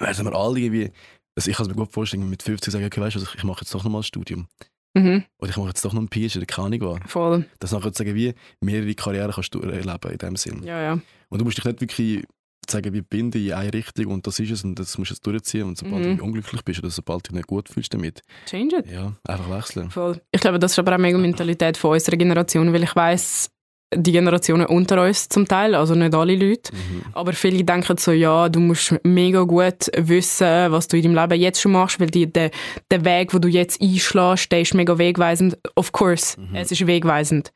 [0.00, 0.90] werden wir alle irgendwie,
[1.36, 3.60] also ich kann es mir gut vorstellen, mit 50 sagen, okay, weißt du, ich mache
[3.60, 4.48] jetzt doch nochmal ein Studium.
[4.96, 5.24] Mhm.
[5.40, 7.10] Oder ich mache jetzt doch noch einen PhD, oder keine Ahnung was.
[7.10, 7.48] Voll.
[7.60, 10.62] Das nachher sagen, wie mehrere Karrieren kannst du erleben in dem Sinn.
[10.64, 11.00] Ja, ja.
[11.28, 12.24] Und du musst dich nicht wirklich
[12.70, 15.26] sagen, wie binden in eine Richtung und das ist es und das musst du jetzt
[15.26, 16.18] durchziehen und sobald Mhm.
[16.18, 18.90] du unglücklich bist oder sobald du dich nicht gut fühlst damit, Change it.
[18.90, 19.90] ja, einfach wechseln.
[19.90, 20.20] Voll.
[20.32, 23.50] Ich glaube, das ist aber auch mega Mentalität von unserer Generation, weil ich weiß
[23.96, 27.02] die Generationen unter uns zum Teil, also nicht alle Leute, Mhm.
[27.12, 31.40] aber viele denken so, ja, du musst mega gut wissen, was du in deinem Leben
[31.40, 32.50] jetzt schon machst, weil die, der,
[32.90, 35.56] der Weg, wo du jetzt einschlägst, der ist mega wegweisend.
[35.76, 36.56] Of course, Mhm.
[36.56, 37.52] es ist wegweisend.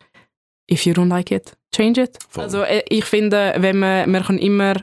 [0.70, 2.18] If you don't like it, change it.
[2.28, 2.44] Voll.
[2.44, 4.74] Also äh, ich finde, wenn man, man kann immer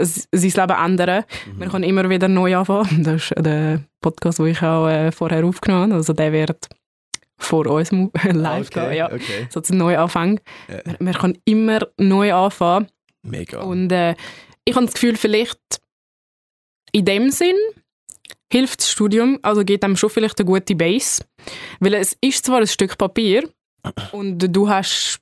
[0.00, 1.24] sein Leben ändern.
[1.46, 1.58] Mhm.
[1.58, 3.02] Man kann immer wieder neu anfangen.
[3.04, 5.94] Das ist der Podcast, den ich auch äh, vorher aufgenommen habe.
[5.94, 6.68] Also der wird
[7.38, 7.90] vor uns
[8.24, 8.96] live okay, gehen.
[8.96, 9.12] Ja.
[9.12, 9.46] okay.
[9.50, 10.40] So zum Neuanfang.
[10.68, 10.80] Ja.
[10.84, 12.88] Man, man kann immer neu anfangen.
[13.22, 13.60] Mega.
[13.62, 14.14] Und äh,
[14.64, 15.60] ich habe das Gefühl, vielleicht
[16.92, 17.56] in dem Sinn
[18.52, 21.24] hilft das Studium, also gibt einem schon vielleicht eine gute Base.
[21.80, 23.48] Weil es ist zwar ein Stück Papier
[24.12, 25.20] und du hast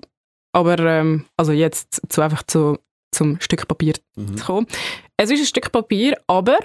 [0.52, 2.78] aber, ähm, also jetzt zu einfach zu,
[3.14, 4.36] zum Stück Papier Mhm.
[4.36, 4.66] zu kommen.
[5.16, 6.58] Es ist ein Stück Papier, aber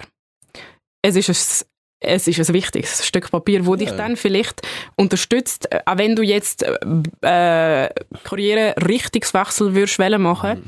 [1.02, 1.68] es ist ein,
[2.02, 3.96] es ist ein wichtiges Stück Papier, wo dich Ja.
[3.98, 4.62] dann vielleicht
[4.96, 7.90] unterstützt, äh, auch wenn du jetzt äh, äh,
[8.24, 10.64] Karriere-Richtungswechsel würdest machen, Mhm.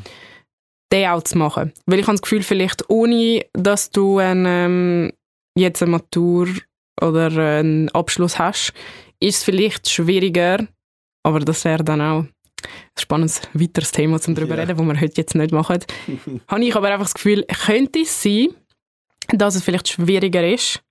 [0.91, 1.71] den auch zu machen.
[1.85, 5.13] Weil ich habe das Gefühl, vielleicht ohne, dass du ein, ähm,
[5.57, 6.47] jetzt eine Matur
[7.01, 7.27] oder
[7.59, 8.73] einen Abschluss hast,
[9.19, 10.67] ist es vielleicht schwieriger,
[11.23, 12.25] aber das wäre dann auch
[12.97, 14.61] spannendes weiteres Thema, um darüber Ja.
[14.63, 15.79] reden, wo wir heute jetzt nicht machen.
[16.47, 18.49] habe ich aber einfach das Gefühl, könnte es sein,
[19.29, 20.81] dass es vielleicht schwieriger ist,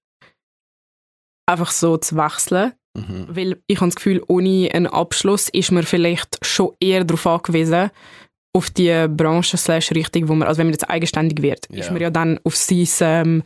[1.46, 3.26] einfach so zu wechseln, Mhm.
[3.30, 7.90] weil ich habe das Gefühl, ohne einen Abschluss ist man vielleicht schon eher darauf angewiesen,
[8.52, 11.80] auf die Branche slash Richtung, wo man, also wenn man jetzt eigenständig wird, Ja.
[11.80, 13.42] ist man ja dann auf sein, ähm,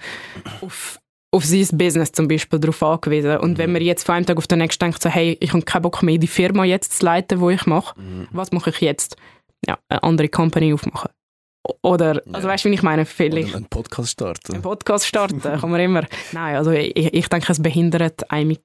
[0.63, 0.99] auf,
[1.35, 3.37] auf sein Business zum Beispiel darauf angewiesen.
[3.39, 3.75] Und wenn Mhm.
[3.75, 6.03] man jetzt von einem Tag auf den nächsten denkt, so, hey, ich habe keinen Bock
[6.03, 8.29] mehr, die Firma jetzt zu leiten, wo ich mache, Mhm.
[8.31, 9.17] was mache ich jetzt?
[9.67, 11.11] Ja, eine andere Company aufmachen.
[11.83, 12.53] Oder, also Ja.
[12.53, 13.07] weißt du, wie ich meine?
[13.07, 14.53] Vielleicht Oder einen Podcast starten.
[14.53, 16.05] einen Podcast starten, kann man immer.
[16.33, 18.59] Nein, also ich, ich denke, es behindert einem.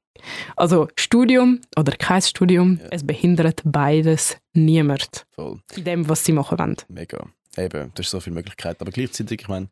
[0.58, 2.88] Also Studium oder kein Studium, Ja.
[2.92, 5.60] es behindert beides niemand Voll.
[5.78, 6.76] in dem, was sie machen wollen.
[6.90, 7.26] Mega.
[7.58, 8.82] Eben, du hast so viele Möglichkeiten.
[8.82, 9.70] Aber gleichzeitig, ich meine,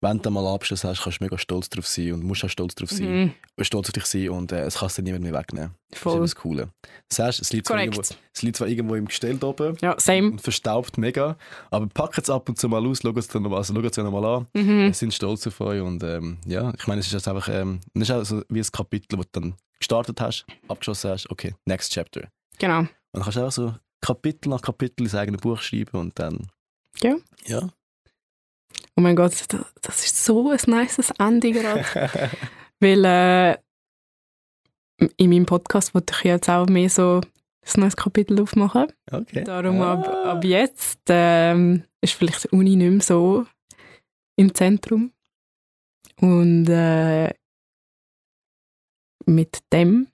[0.00, 2.74] wenn du mal Abschluss hast, kannst du mega stolz drauf sein und musst auch stolz
[2.74, 3.34] drauf sein.
[3.58, 5.74] Mhm, stolz auf dich sein und äh, es kannst dir niemand mehr wegnehmen.
[5.88, 6.20] Das ist voll.
[6.20, 6.68] das Coole.
[7.08, 10.32] Das heißt, es liegt, zwar irgendwo, es liegt zwar irgendwo im Gestell oben Ja, same.
[10.32, 11.36] und verstaubt mega,
[11.70, 14.46] aber packt es ab und zu mal aus, schaut es dann nochmal, also nochmal an.
[14.54, 14.86] Mhm.
[14.86, 17.80] Wir sind stolz auf euch und ähm, ja, ich meine, es ist jetzt einfach ähm,
[17.94, 21.54] es ist auch so wie ein Kapitel, das du dann gestartet hast, abgeschlossen hast, okay,
[21.64, 22.28] next chapter.
[22.58, 22.80] Genau.
[22.80, 26.48] Und dann kannst du auch so Kapitel nach Kapitel ins eigene Buch schreiben und dann...
[27.02, 27.16] Ja.
[27.46, 27.68] Ja.
[28.96, 31.84] Oh mein Gott, das, das ist so ein nices Ende gerade.
[32.80, 33.56] Weil äh,
[35.18, 38.86] in meinem Podcast wollte ich jetzt auch mehr so ein neues Kapitel aufmachen.
[39.10, 39.44] okay.
[39.44, 40.32] Darum ab, Ah.
[40.32, 43.46] ab jetzt ähm, ist vielleicht die Uni nicht mehr so
[44.36, 45.12] im Zentrum.
[46.20, 47.34] Und äh,
[49.26, 50.08] mit dem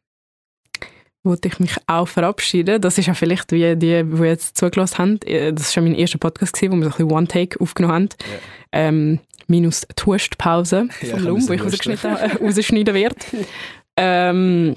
[1.25, 2.81] wollte ich mich auch verabschieden.
[2.81, 5.95] Das ist ja vielleicht, wie die, die jetzt zugelassen haben, äh, das war schon mein
[5.95, 8.09] erster Podcast, gewesen, wo wir so ein bisschen One-Take aufgenommen haben.
[8.21, 8.39] Ja.
[8.73, 13.17] Ähm, minus die Hustpause Ja, vom Lum, wo ich äh, rausschneiden werde.
[13.97, 14.75] ähm,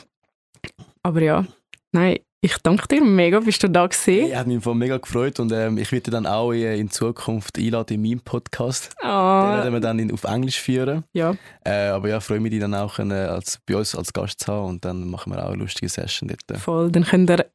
[1.03, 1.45] aber ja,
[1.91, 4.27] nein, ich danke dir mega, bist du da gewesen.
[4.27, 7.57] Ich habe mich mega gefreut und ähm, ich werde dich dann auch in, in Zukunft
[7.57, 8.91] einladen in meinem Podcast.
[9.01, 11.03] Den Ah, werden wir dann in, auf Englisch führen.
[11.13, 11.35] ja,
[11.65, 14.51] Äh, aber ja, freue mich, dich dann auch äh, als, bei uns als Gast zu
[14.53, 16.59] haben und dann machen wir auch eine lustige Session dort.
[16.61, 16.91] voll.
[16.91, 17.45] Dann könnt ihr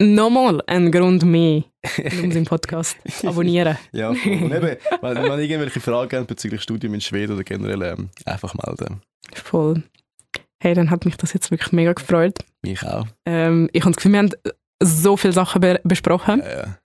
[0.00, 1.62] nochmal einen Grund mehr
[1.96, 3.78] in unserem Podcast abonnieren.
[3.92, 4.32] Ja, voll.
[4.32, 8.54] und eben, wenn, wenn irgendwelche Fragen habt bezüglich Studium in Schweden oder generell, ähm, einfach
[8.54, 9.00] melden.
[9.32, 9.84] Voll.
[10.62, 12.38] Hey, dann hat mich das jetzt wirklich mega gefreut.
[12.62, 13.06] Mich auch.
[13.24, 14.30] Ähm, ich habe das Gefühl, wir haben
[14.82, 16.42] so viele Sachen be besprochen.
[16.44, 16.78] Ja, ja.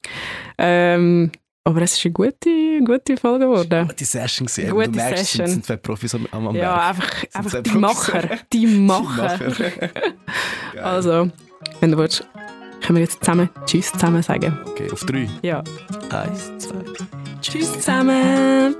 [0.58, 1.32] Ähm,
[1.66, 3.88] Aber es ist eine gute, gute Folge geworden.
[3.88, 4.70] Gute Session gewesen.
[4.70, 5.46] Gute du merkst, Session.
[5.46, 6.56] Es sind zwei Profis am, am Werk.
[6.56, 7.72] Ja, einfach, einfach die.
[7.72, 8.30] Macher.
[8.54, 9.38] Die Macher.
[10.74, 10.84] Geil.
[10.84, 11.30] also,
[11.82, 12.26] wenn du willst,
[12.82, 14.58] können wir jetzt zusammen Tschüss zusammen sagen.
[14.68, 15.28] Okay, auf drei.
[15.42, 15.64] Ja.
[16.12, 16.76] Eins, zwei.
[17.42, 18.76] Tschüss zusammen.